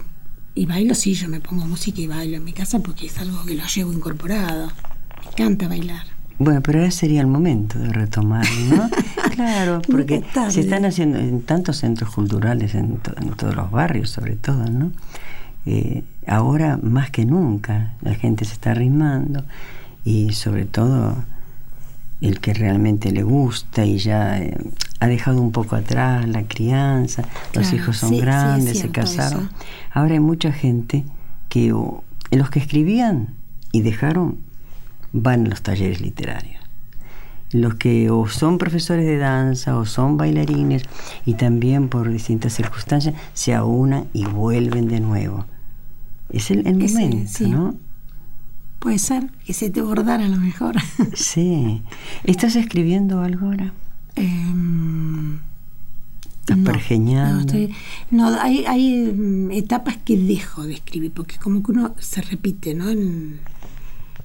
y 0.54 0.66
bailo, 0.68 0.94
sí, 0.94 1.16
yo 1.16 1.28
me 1.28 1.40
pongo 1.40 1.66
música 1.66 2.00
y 2.02 2.08
bailo 2.08 2.38
en 2.38 2.44
mi 2.44 2.54
casa 2.54 2.80
porque 2.80 3.08
es 3.08 3.18
algo 3.18 3.44
que 3.46 3.56
lo 3.56 3.66
llevo 3.66 3.92
incorporado. 3.92 4.72
Me 5.20 5.32
encanta 5.32 5.68
bailar. 5.68 6.06
Bueno, 6.38 6.62
pero 6.62 6.80
ahora 6.80 6.92
sería 6.92 7.22
el 7.22 7.28
momento 7.28 7.80
de 7.80 7.90
retomar, 7.90 8.46
¿no? 8.70 8.90
claro, 9.36 9.82
porque 9.90 10.24
se 10.50 10.62
están 10.62 10.86
haciendo 10.86 11.20
en 11.20 11.42
tantos 11.42 11.78
centros 11.78 12.14
culturales, 12.14 12.76
en, 12.76 13.00
en 13.22 13.32
todos 13.36 13.56
los 13.56 13.72
barrios 13.72 14.10
sobre 14.12 14.36
todo, 14.36 14.66
¿no? 14.66 14.92
Eh, 15.66 16.04
ahora 16.26 16.80
más 16.82 17.12
que 17.12 17.26
nunca 17.26 17.94
la 18.02 18.16
gente 18.16 18.46
se 18.46 18.54
está 18.54 18.72
arrimando 18.72 19.44
y 20.04 20.34
sobre 20.34 20.66
todo 20.66 21.24
el 22.22 22.40
que 22.40 22.54
realmente 22.54 23.12
le 23.12 23.24
gusta 23.24 23.86
y 23.86 23.98
ya 23.98 24.40
eh, 24.40 24.56
ha 25.00 25.08
dejado 25.08 25.42
un 25.42 25.52
poco 25.52 25.76
atrás 25.76 26.28
la 26.28 26.44
crianza, 26.44 27.24
los 27.54 27.74
hijos 27.74 27.98
son 27.98 28.18
grandes, 28.18 28.80
se 28.80 28.90
casaron. 28.90 29.50
Ahora 29.92 30.14
hay 30.14 30.20
mucha 30.20 30.52
gente 30.52 31.04
que 31.50 31.74
los 32.32 32.50
que 32.50 32.60
escribían 32.60 33.34
y 33.72 33.82
dejaron 33.82 34.38
van 35.12 35.48
a 35.48 35.50
los 35.50 35.62
talleres 35.62 36.02
literarios. 36.02 36.62
los 37.52 37.76
que 37.76 38.10
o 38.10 38.28
son 38.30 38.58
profesores 38.58 39.06
de 39.06 39.18
danza 39.18 39.76
o 39.78 39.86
son 39.86 40.16
bailarines 40.16 40.84
y 41.26 41.34
también 41.34 41.90
por 41.90 42.10
distintas 42.10 42.54
circunstancias 42.54 43.16
se 43.34 43.54
aunan 43.54 44.08
y 44.14 44.26
vuelven 44.26 44.88
de 44.88 45.02
nuevo. 45.02 45.46
Es 46.32 46.52
el, 46.52 46.64
momento, 46.64 47.48
¿no? 47.48 47.76
Puede 48.80 49.00
ser 49.00 49.30
que 49.46 49.54
se 49.54 49.70
te 49.70 49.82
bordara 49.82 50.26
a 50.26 50.30
lo 50.30 50.38
mejor. 50.38 50.76
sí. 51.14 51.82
¿Estás 52.24 52.56
escribiendo 52.56 53.22
algo 53.22 53.48
ahora? 53.48 53.74
Eh, 54.16 54.52
¿Estás 56.42 56.58
no, 57.00 58.30
no, 58.32 58.42
hay, 58.42 58.66
hay 58.66 59.14
mm, 59.14 59.52
etapas 59.52 59.98
que 59.98 60.18
dejo 60.18 60.64
de 60.64 60.74
escribir, 60.74 61.12
porque 61.12 61.38
como 61.38 61.64
que 61.64 61.72
uno 61.72 61.96
se 62.00 62.22
repite, 62.22 62.74
¿no? 62.74 62.90
En, 62.90 63.40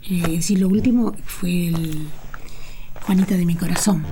eh, 0.08 0.40
lo 0.56 0.68
último 0.68 1.14
fue 1.24 1.68
el 1.68 2.08
Juanita 3.02 3.36
de 3.36 3.44
mi 3.44 3.54
corazón, 3.54 4.04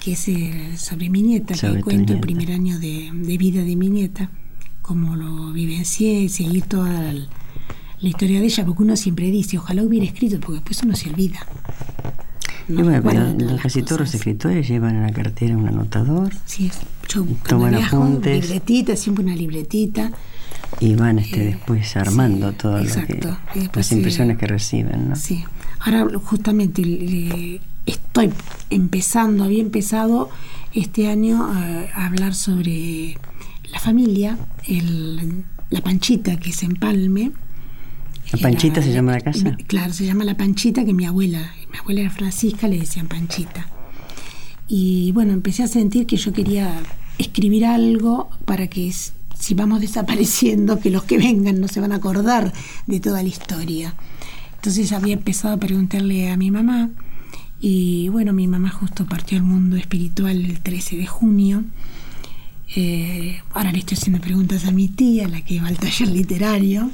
que 0.00 0.12
es 0.12 0.28
eh, 0.28 0.76
sobre 0.76 1.10
mi 1.10 1.22
nieta, 1.22 1.54
que 1.54 1.80
cuento 1.80 2.12
el 2.12 2.20
primer 2.20 2.52
año 2.52 2.78
de, 2.78 3.10
de, 3.12 3.38
vida 3.38 3.62
de 3.64 3.76
mi 3.76 3.90
nieta, 3.90 4.30
cómo 4.82 5.16
lo 5.16 5.52
vivencié, 5.52 6.28
seguir 6.28 6.64
toda 6.64 6.90
la, 6.90 7.12
la 7.12 8.08
historia 8.08 8.40
de 8.40 8.46
ella, 8.46 8.66
porque 8.66 8.82
uno 8.82 8.96
siempre 8.96 9.30
dice, 9.30 9.58
ojalá 9.58 9.82
hubiera 9.82 10.04
escrito, 10.06 10.38
porque 10.40 10.54
después 10.54 10.82
uno 10.82 10.94
se 10.96 11.10
olvida 11.10 11.46
casi 13.60 13.82
todos 13.82 14.00
los 14.00 14.14
escritores 14.14 14.68
llevan 14.68 14.96
en 14.96 15.02
la 15.02 15.12
cartera 15.12 15.56
un 15.56 15.68
anotador. 15.68 16.32
Sí, 16.46 16.70
yo 17.08 17.24
toman 17.46 17.74
apuntes. 17.74 18.44
Libretita, 18.44 18.96
siempre 18.96 19.24
una 19.24 19.34
libretita. 19.34 20.10
Y 20.80 20.94
van 20.94 21.18
este, 21.18 21.42
eh, 21.42 21.46
después 21.46 21.96
armando 21.96 22.52
todo 22.52 22.78
exacto, 22.78 23.28
lo 23.28 23.52
que, 23.52 23.70
las 23.74 23.92
impresiones 23.92 24.38
que 24.38 24.46
reciben. 24.46 25.10
¿no? 25.10 25.16
Sí, 25.16 25.44
ahora 25.80 26.06
justamente 26.24 27.60
estoy 27.84 28.32
empezando, 28.70 29.44
había 29.44 29.60
empezado 29.60 30.30
este 30.72 31.08
año 31.08 31.44
a, 31.44 32.06
hablar 32.06 32.34
sobre 32.34 33.18
la 33.70 33.80
familia, 33.80 34.38
el, 34.66 35.44
la 35.70 35.80
panchita 35.80 36.38
que 36.38 36.52
se 36.52 36.66
empalme 36.66 37.32
¿La 38.30 38.38
Panchita 38.38 38.80
se 38.80 38.92
llama 38.92 39.12
la 39.12 39.20
casa? 39.20 39.56
Claro, 39.66 39.92
se 39.92 40.06
llama 40.06 40.24
La 40.24 40.36
Panchita, 40.36 40.84
que 40.84 40.94
mi 40.94 41.04
abuela, 41.04 41.52
mi 41.70 41.78
abuela 41.78 42.00
era 42.00 42.10
Francisca, 42.10 42.66
le 42.66 42.78
decían 42.78 43.06
Panchita. 43.06 43.66
Y 44.68 45.12
bueno, 45.12 45.32
empecé 45.32 45.64
a 45.64 45.68
sentir 45.68 46.06
que 46.06 46.16
yo 46.16 46.32
quería 46.32 46.72
escribir 47.18 47.66
algo 47.66 48.30
para 48.46 48.68
que 48.68 48.90
si 48.90 49.54
vamos 49.54 49.80
desapareciendo, 49.82 50.80
que 50.80 50.90
los 50.90 51.04
que 51.04 51.18
vengan 51.18 51.60
no 51.60 51.68
se 51.68 51.80
van 51.80 51.92
a 51.92 51.96
acordar 51.96 52.52
de 52.86 53.00
toda 53.00 53.22
la 53.22 53.28
historia. 53.28 53.94
Entonces 54.54 54.92
había 54.92 55.14
empezado 55.14 55.54
a 55.54 55.58
preguntarle 55.58 56.30
a 56.30 56.36
mi 56.36 56.50
mamá, 56.50 56.90
y 57.60 58.08
bueno, 58.08 58.32
mi 58.32 58.48
mamá 58.48 58.70
justo 58.70 59.04
partió 59.06 59.36
al 59.36 59.44
mundo 59.44 59.76
espiritual 59.76 60.44
el 60.44 60.60
13 60.60 60.96
de 60.96 61.06
junio. 61.06 61.64
Eh, 62.74 63.40
ahora 63.52 63.72
le 63.72 63.78
estoy 63.78 63.96
haciendo 63.98 64.20
preguntas 64.20 64.64
a 64.64 64.70
mi 64.70 64.88
tía, 64.88 65.28
la 65.28 65.42
que 65.42 65.60
va 65.60 65.68
al 65.68 65.78
taller 65.78 66.08
literario 66.08 66.90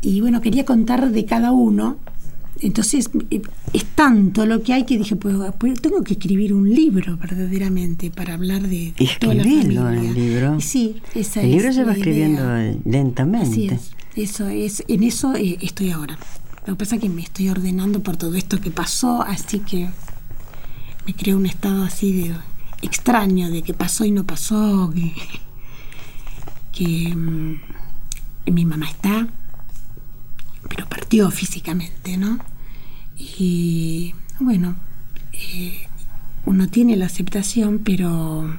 y 0.00 0.20
bueno, 0.20 0.40
quería 0.40 0.64
contar 0.64 1.10
de 1.10 1.24
cada 1.24 1.52
uno. 1.52 1.96
Entonces 2.60 3.10
eh, 3.30 3.42
es 3.72 3.84
tanto 3.84 4.44
lo 4.44 4.62
que 4.62 4.72
hay 4.72 4.84
que 4.84 4.98
dije, 4.98 5.16
pues, 5.16 5.36
pues, 5.58 5.80
tengo 5.80 6.02
que 6.02 6.14
escribir 6.14 6.52
un 6.52 6.68
libro 6.68 7.16
verdaderamente 7.16 8.10
para 8.10 8.34
hablar 8.34 8.62
de, 8.62 8.94
toda 9.20 9.34
la 9.34 9.44
familia. 9.44 9.92
el 9.92 10.14
libro. 10.14 10.60
Sí, 10.60 10.96
esa 11.14 11.42
el 11.42 11.52
libro 11.52 11.72
se 11.72 11.84
va 11.84 11.92
escribiendo 11.92 12.42
lentamente. 12.84 13.48
Así 13.48 13.66
es. 13.68 13.90
Eso 14.16 14.48
es, 14.48 14.82
en 14.88 15.04
eso 15.04 15.36
eh, 15.36 15.58
estoy 15.60 15.90
ahora. 15.90 16.18
Lo 16.66 16.74
que 16.74 16.78
pasa 16.80 16.96
es 16.96 17.00
que 17.00 17.08
me 17.08 17.22
estoy 17.22 17.48
ordenando 17.48 18.02
por 18.02 18.16
todo 18.16 18.34
esto 18.34 18.60
que 18.60 18.70
pasó, 18.70 19.22
así 19.22 19.60
que 19.60 19.88
me 21.06 21.14
creo 21.14 21.36
un 21.36 21.46
estado 21.46 21.84
así 21.84 22.12
de 22.12 22.34
extraño 22.82 23.50
de 23.50 23.62
que 23.62 23.74
pasó 23.74 24.04
y 24.04 24.10
no 24.10 24.24
pasó, 24.24 24.92
que, 24.94 25.12
que 26.72 27.14
mm, 27.14 27.60
mi 28.52 28.64
mamá 28.64 28.88
está, 28.88 29.28
pero 30.68 30.86
partió 30.88 31.30
físicamente, 31.30 32.16
¿no? 32.16 32.38
Y 33.16 34.14
bueno, 34.40 34.76
eh, 35.32 35.88
uno 36.44 36.68
tiene 36.68 36.96
la 36.96 37.06
aceptación, 37.06 37.80
pero... 37.84 38.56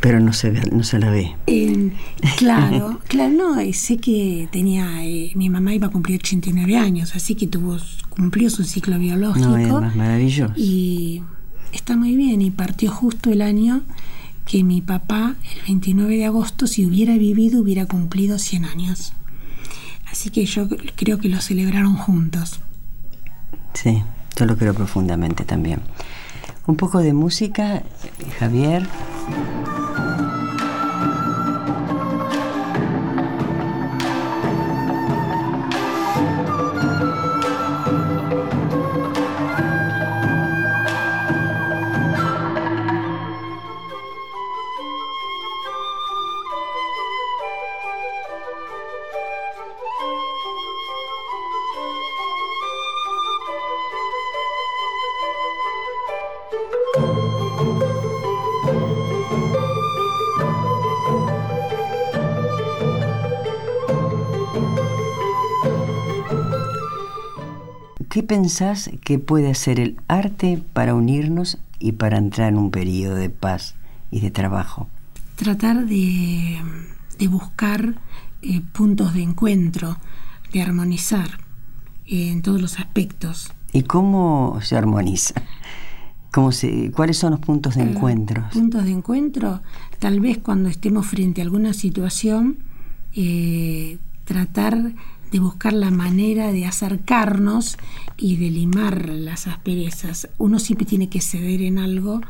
Pero 0.00 0.18
no 0.18 0.32
se, 0.32 0.50
ve, 0.50 0.62
no 0.72 0.82
se 0.82 0.98
la 0.98 1.10
ve. 1.10 1.36
claro, 2.38 3.00
claro, 3.06 3.32
no, 3.32 3.72
sé 3.72 3.98
que 3.98 4.48
tenía, 4.50 5.04
eh, 5.04 5.30
mi 5.36 5.48
mamá 5.48 5.74
iba 5.74 5.86
a 5.86 5.90
cumplir 5.90 6.18
89 6.18 6.76
años, 6.76 7.14
así 7.14 7.36
que 7.36 7.46
tuvo, 7.46 7.76
cumplió 8.08 8.50
su 8.50 8.64
ciclo 8.64 8.98
biológico. 8.98 9.46
No, 9.46 9.56
es 9.58 9.68
más 9.70 9.94
maravilloso. 9.94 10.52
Y 10.56 11.22
está 11.72 11.96
muy 11.96 12.16
bien, 12.16 12.42
y 12.42 12.50
partió 12.50 12.90
justo 12.90 13.30
el 13.30 13.42
año 13.42 13.82
que 14.46 14.64
mi 14.64 14.80
papá, 14.80 15.36
el 15.54 15.62
29 15.66 16.16
de 16.16 16.24
agosto, 16.26 16.66
si 16.66 16.84
hubiera 16.86 17.16
vivido, 17.16 17.60
hubiera 17.60 17.86
cumplido 17.86 18.38
100 18.38 18.64
años. 18.64 19.12
Así 20.10 20.30
que 20.30 20.44
yo 20.44 20.68
creo 20.96 21.18
que 21.18 21.28
lo 21.28 21.40
celebraron 21.40 21.96
juntos. 21.96 22.60
Sí, 23.74 24.02
yo 24.36 24.46
lo 24.46 24.56
creo 24.56 24.74
profundamente 24.74 25.44
también. 25.44 25.80
Un 26.66 26.76
poco 26.76 26.98
de 26.98 27.12
música, 27.12 27.82
Javier. 28.38 28.86
¿Qué 68.22 68.28
pensás 68.28 68.88
que 69.04 69.18
puede 69.18 69.50
hacer 69.50 69.80
el 69.80 69.96
arte 70.06 70.62
para 70.72 70.94
unirnos 70.94 71.58
y 71.80 71.90
para 71.90 72.18
entrar 72.18 72.50
en 72.50 72.56
un 72.56 72.70
periodo 72.70 73.16
de 73.16 73.30
paz 73.30 73.74
y 74.12 74.20
de 74.20 74.30
trabajo? 74.30 74.86
Tratar 75.34 75.86
de, 75.86 76.56
buscar 77.28 77.96
eh, 78.42 78.60
puntos 78.60 79.14
de 79.14 79.22
encuentro, 79.22 79.96
de 80.52 80.62
armonizar 80.62 81.40
eh, 82.06 82.28
en 82.28 82.42
todos 82.42 82.60
los 82.62 82.78
aspectos. 82.78 83.52
¿Y 83.72 83.82
cómo 83.82 84.60
se 84.62 84.76
armoniza? 84.76 85.34
¿Cómo 86.30 86.52
se, 86.52 86.92
¿Cuáles 86.92 87.18
son 87.18 87.32
los 87.32 87.40
puntos 87.40 87.74
de 87.74 87.82
encuentro? 87.82 88.44
Puntos 88.52 88.84
de 88.84 88.92
encuentro, 88.92 89.62
tal 89.98 90.20
vez 90.20 90.38
cuando 90.38 90.68
estemos 90.68 91.08
frente 91.08 91.40
a 91.40 91.44
alguna 91.44 91.72
situación, 91.72 92.58
eh, 93.14 93.98
tratar 94.24 94.92
de 95.32 95.40
buscar 95.40 95.72
la 95.72 95.90
manera 95.90 96.52
de 96.52 96.66
acercarnos 96.66 97.78
y 98.18 98.36
de 98.36 98.50
limar 98.50 99.08
las 99.08 99.46
asperezas. 99.46 100.28
Uno 100.36 100.58
siempre 100.58 100.86
tiene 100.86 101.08
que 101.08 101.22
ceder 101.22 101.62
en 101.62 101.78
algo 101.78 102.20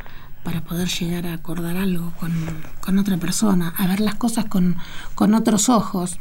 para 0.45 0.63
poder 0.63 0.89
llegar 0.89 1.27
a 1.27 1.35
acordar 1.35 1.77
algo 1.77 2.13
con, 2.19 2.99
otra 2.99 3.17
persona, 3.19 3.75
a 3.77 3.89
ver 3.89 4.01
las 4.01 4.15
cosas 4.15 4.45
con, 4.47 4.77
con 5.17 5.35
otros 5.35 5.69
ojos, 5.69 6.21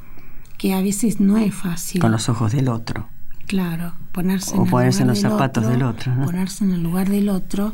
que 0.57 0.73
a 0.73 0.81
veces 0.81 1.19
no 1.19 1.37
es 1.37 1.53
fácil. 1.53 2.01
Con 2.01 2.11
los 2.11 2.29
ojos 2.29 2.51
del 2.51 2.67
otro. 2.67 3.07
Claro, 3.45 3.93
ponerse, 4.11 4.55
en, 4.55 4.65
ponerse 4.65 5.03
en 5.03 5.09
los 5.09 5.19
zapatos 5.19 5.67
del 5.67 5.83
otro. 5.83 6.13
Ponerse 6.23 6.63
en 6.63 6.71
el 6.71 6.81
lugar 6.81 7.09
del 7.09 7.29
otro 7.29 7.73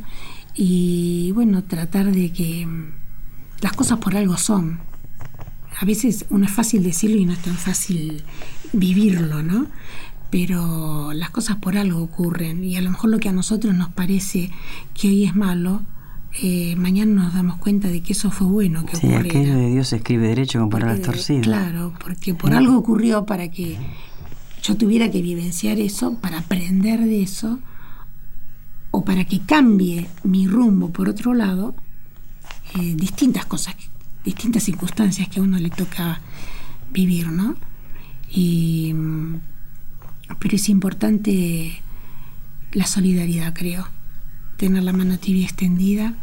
y 0.53 1.31
bueno, 1.33 1.63
tratar 1.63 2.11
de 2.11 2.31
que 2.33 2.67
las 3.61 3.73
cosas 3.73 3.99
por 3.99 4.17
algo 4.17 4.37
son. 4.37 4.79
A 5.79 5.85
veces 5.85 6.25
uno 6.29 6.45
es 6.45 6.51
fácil 6.51 6.81
decirlo 6.83 7.17
y 7.17 7.25
no 7.25 7.33
es 7.33 7.41
tan 7.41 7.55
fácil 7.55 8.23
vivirlo, 8.73 9.43
¿no? 9.43 9.67
Pero 10.29 11.13
las 11.13 11.29
cosas 11.29 11.57
por 11.57 11.77
algo 11.77 12.01
ocurren 12.01 12.63
y 12.63 12.75
a 12.75 12.81
lo 12.81 12.91
mejor 12.91 13.09
lo 13.09 13.19
que 13.19 13.29
a 13.29 13.33
nosotros 13.33 13.73
nos 13.73 13.89
parece 13.89 14.51
que 14.93 15.07
hoy 15.07 15.23
es 15.23 15.35
malo, 15.35 15.81
eh, 16.41 16.75
mañana 16.75 17.23
nos 17.23 17.33
damos 17.33 17.57
cuenta 17.57 17.87
de 17.87 18.01
que 18.01 18.13
eso 18.13 18.29
fue 18.29 18.47
bueno 18.47 18.85
que 18.85 18.97
sí, 18.97 19.11
aquello 19.13 19.55
de 19.55 19.71
Dios 19.71 19.91
escribe 19.93 20.27
derecho 20.27 20.59
con 20.59 20.69
palabras 20.69 21.01
torcidas. 21.01 21.45
Claro, 21.45 21.93
porque 22.03 22.33
por 22.33 22.53
algo 22.53 22.77
ocurrió 22.77 23.25
para 23.25 23.49
que 23.49 23.77
yo 24.61 24.75
tuviera 24.75 25.09
que 25.09 25.21
vivenciar 25.21 25.79
eso, 25.79 26.15
para 26.19 26.39
aprender 26.39 26.99
de 26.99 27.23
eso, 27.23 27.59
o 28.91 29.03
para 29.03 29.25
que 29.25 29.41
cambie 29.41 30.07
mi 30.23 30.47
rumbo 30.47 30.91
por 30.91 31.09
otro 31.09 31.33
lado, 31.33 31.75
eh, 32.79 32.93
distintas 32.95 33.45
cosas, 33.45 33.75
distintas 34.23 34.63
circunstancias 34.63 35.29
que 35.29 35.39
a 35.39 35.43
uno 35.43 35.57
le 35.57 35.69
toca 35.69 36.21
vivir, 36.91 37.29
¿no? 37.29 37.55
Y, 38.29 38.93
pero 40.39 40.55
es 40.55 40.69
importante 40.69 41.81
la 42.71 42.85
solidaridad, 42.85 43.53
creo. 43.53 43.87
Tener 44.57 44.83
la 44.83 44.93
mano 44.93 45.17
tibia 45.17 45.45
extendida 45.45 46.15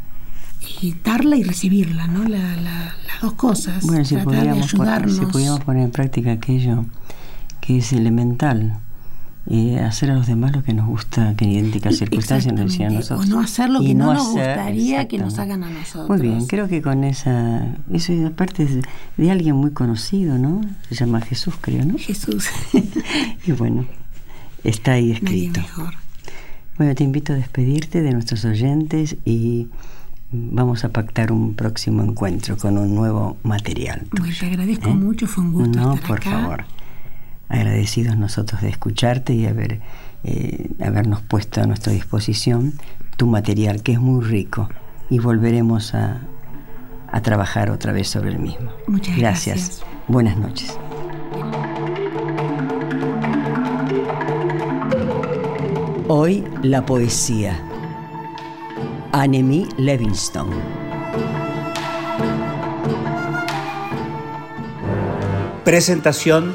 y 0.81 0.95
darla 1.05 1.37
y 1.37 1.43
recibirla, 1.43 2.07
¿no? 2.07 2.25
las 2.29 2.95
dos 3.21 3.35
cosas. 3.35 3.85
Bueno, 3.87 4.05
si 4.05 4.17
Tratar 4.17 4.45
de 4.45 4.51
ayudarnos. 4.51 5.17
si 5.17 5.27
pudiéramos 5.27 5.61
poner 5.61 5.85
en 5.85 5.91
práctica 5.91 6.33
aquello 6.33 6.85
que 7.61 7.79
es 7.79 7.93
elemental, 7.93 8.81
y 9.47 9.75
hacer 9.75 10.11
a 10.11 10.15
los 10.15 10.27
demás 10.27 10.53
lo 10.53 10.63
que 10.63 10.73
nos 10.73 10.87
gusta, 10.87 11.35
que 11.37 11.45
en 11.45 11.51
idénticas 11.53 11.97
circunstancias 11.97 12.55
nos 12.55 12.71
decían 12.71 12.93
a 12.93 12.95
nosotros. 12.97 13.27
O 13.27 13.29
no 13.29 13.41
hacer 13.41 13.69
lo 13.69 13.81
que 13.81 13.95
no, 13.95 14.15
nos 14.15 14.29
gustaría 14.29 15.07
que 15.07 15.19
nos 15.19 15.39
hagan 15.39 15.65
a 15.65 15.71
nosotros. 15.71 16.09
Muy 16.09 16.21
bien, 16.21 16.47
creo 16.47 16.67
que 16.67 16.81
con 16.81 17.05
esa. 17.05 17.67
Eso 17.93 18.13
es 18.13 18.25
aparte 18.25 18.67
de, 19.17 19.31
alguien 19.31 19.57
muy 19.57 19.73
conocido, 19.73 20.39
¿no? 20.39 20.63
Se 20.89 20.95
llama 20.95 21.21
Jesús, 21.21 21.55
creo, 21.61 21.85
¿no? 21.85 21.99
Jesús. 21.99 22.49
y 23.47 23.53
bueno, 23.53 23.87
está 24.63 24.93
ahí 24.93 25.13
escrito. 25.13 25.61
mejor. 25.61 25.95
Bueno, 26.79 26.95
te 26.95 27.05
invito 27.05 27.35
a 27.35 27.37
despedirte 27.37 28.03
de 28.03 28.13
nuestros 28.13 28.45
oyentes 28.47 29.17
y 29.25 29.69
vamos 30.33 30.85
a 30.85 30.89
pactar 30.89 31.31
un 31.31 31.55
próximo 31.55 32.03
encuentro 32.03 32.57
con 32.57 32.79
un 32.79 32.95
nuevo 32.95 33.37
material. 33.43 34.07
Pues 34.11 34.39
te 34.39 34.47
agradezco 34.47 34.89
¿eh? 34.89 34.95
mucho, 34.95 35.27
fue 35.27 35.45
un 35.45 35.53
gusto. 35.53 35.79
No, 35.79 35.97
por 35.97 36.23
favor 36.23 36.65
agradecidos 37.55 38.17
nosotros 38.17 38.61
de 38.61 38.69
escucharte 38.69 39.33
y 39.33 39.47
haber, 39.47 39.81
eh, 40.25 40.71
habernos 40.83 41.21
puesto 41.23 41.61
a 41.63 41.67
nuestra 41.67 41.93
disposición 41.93 42.75
tu 43.17 43.27
material, 43.27 43.83
que 43.83 43.93
es 43.93 44.01
muy 44.01 44.25
rico, 44.25 44.69
y 45.09 45.19
volveremos 45.19 45.95
a, 45.95 46.23
a 47.09 47.21
trabajar 47.23 47.71
otra 47.71 47.93
vez 47.93 48.09
sobre 48.09 48.31
el 48.31 48.39
mismo. 48.39 48.73
Muchas 48.87 49.17
gracias. 49.17 49.83
Buenas 50.09 50.37
noches. 50.37 50.77
Hoy 56.09 56.45
la 56.63 56.85
poesía. 56.85 57.59
Annemie 59.13 59.69
Levingston. 59.79 60.51
Presentación 65.65 66.55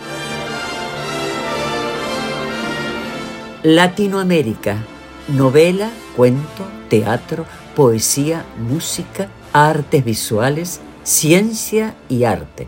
Latinoamérica, 3.63 4.75
novela, 5.27 5.91
cuento, 6.15 6.65
teatro, 6.89 7.45
poesía, 7.75 8.43
música, 8.57 9.29
artes 9.53 10.03
visuales, 10.03 10.81
ciencia 11.03 11.93
y 12.09 12.23
arte. 12.23 12.67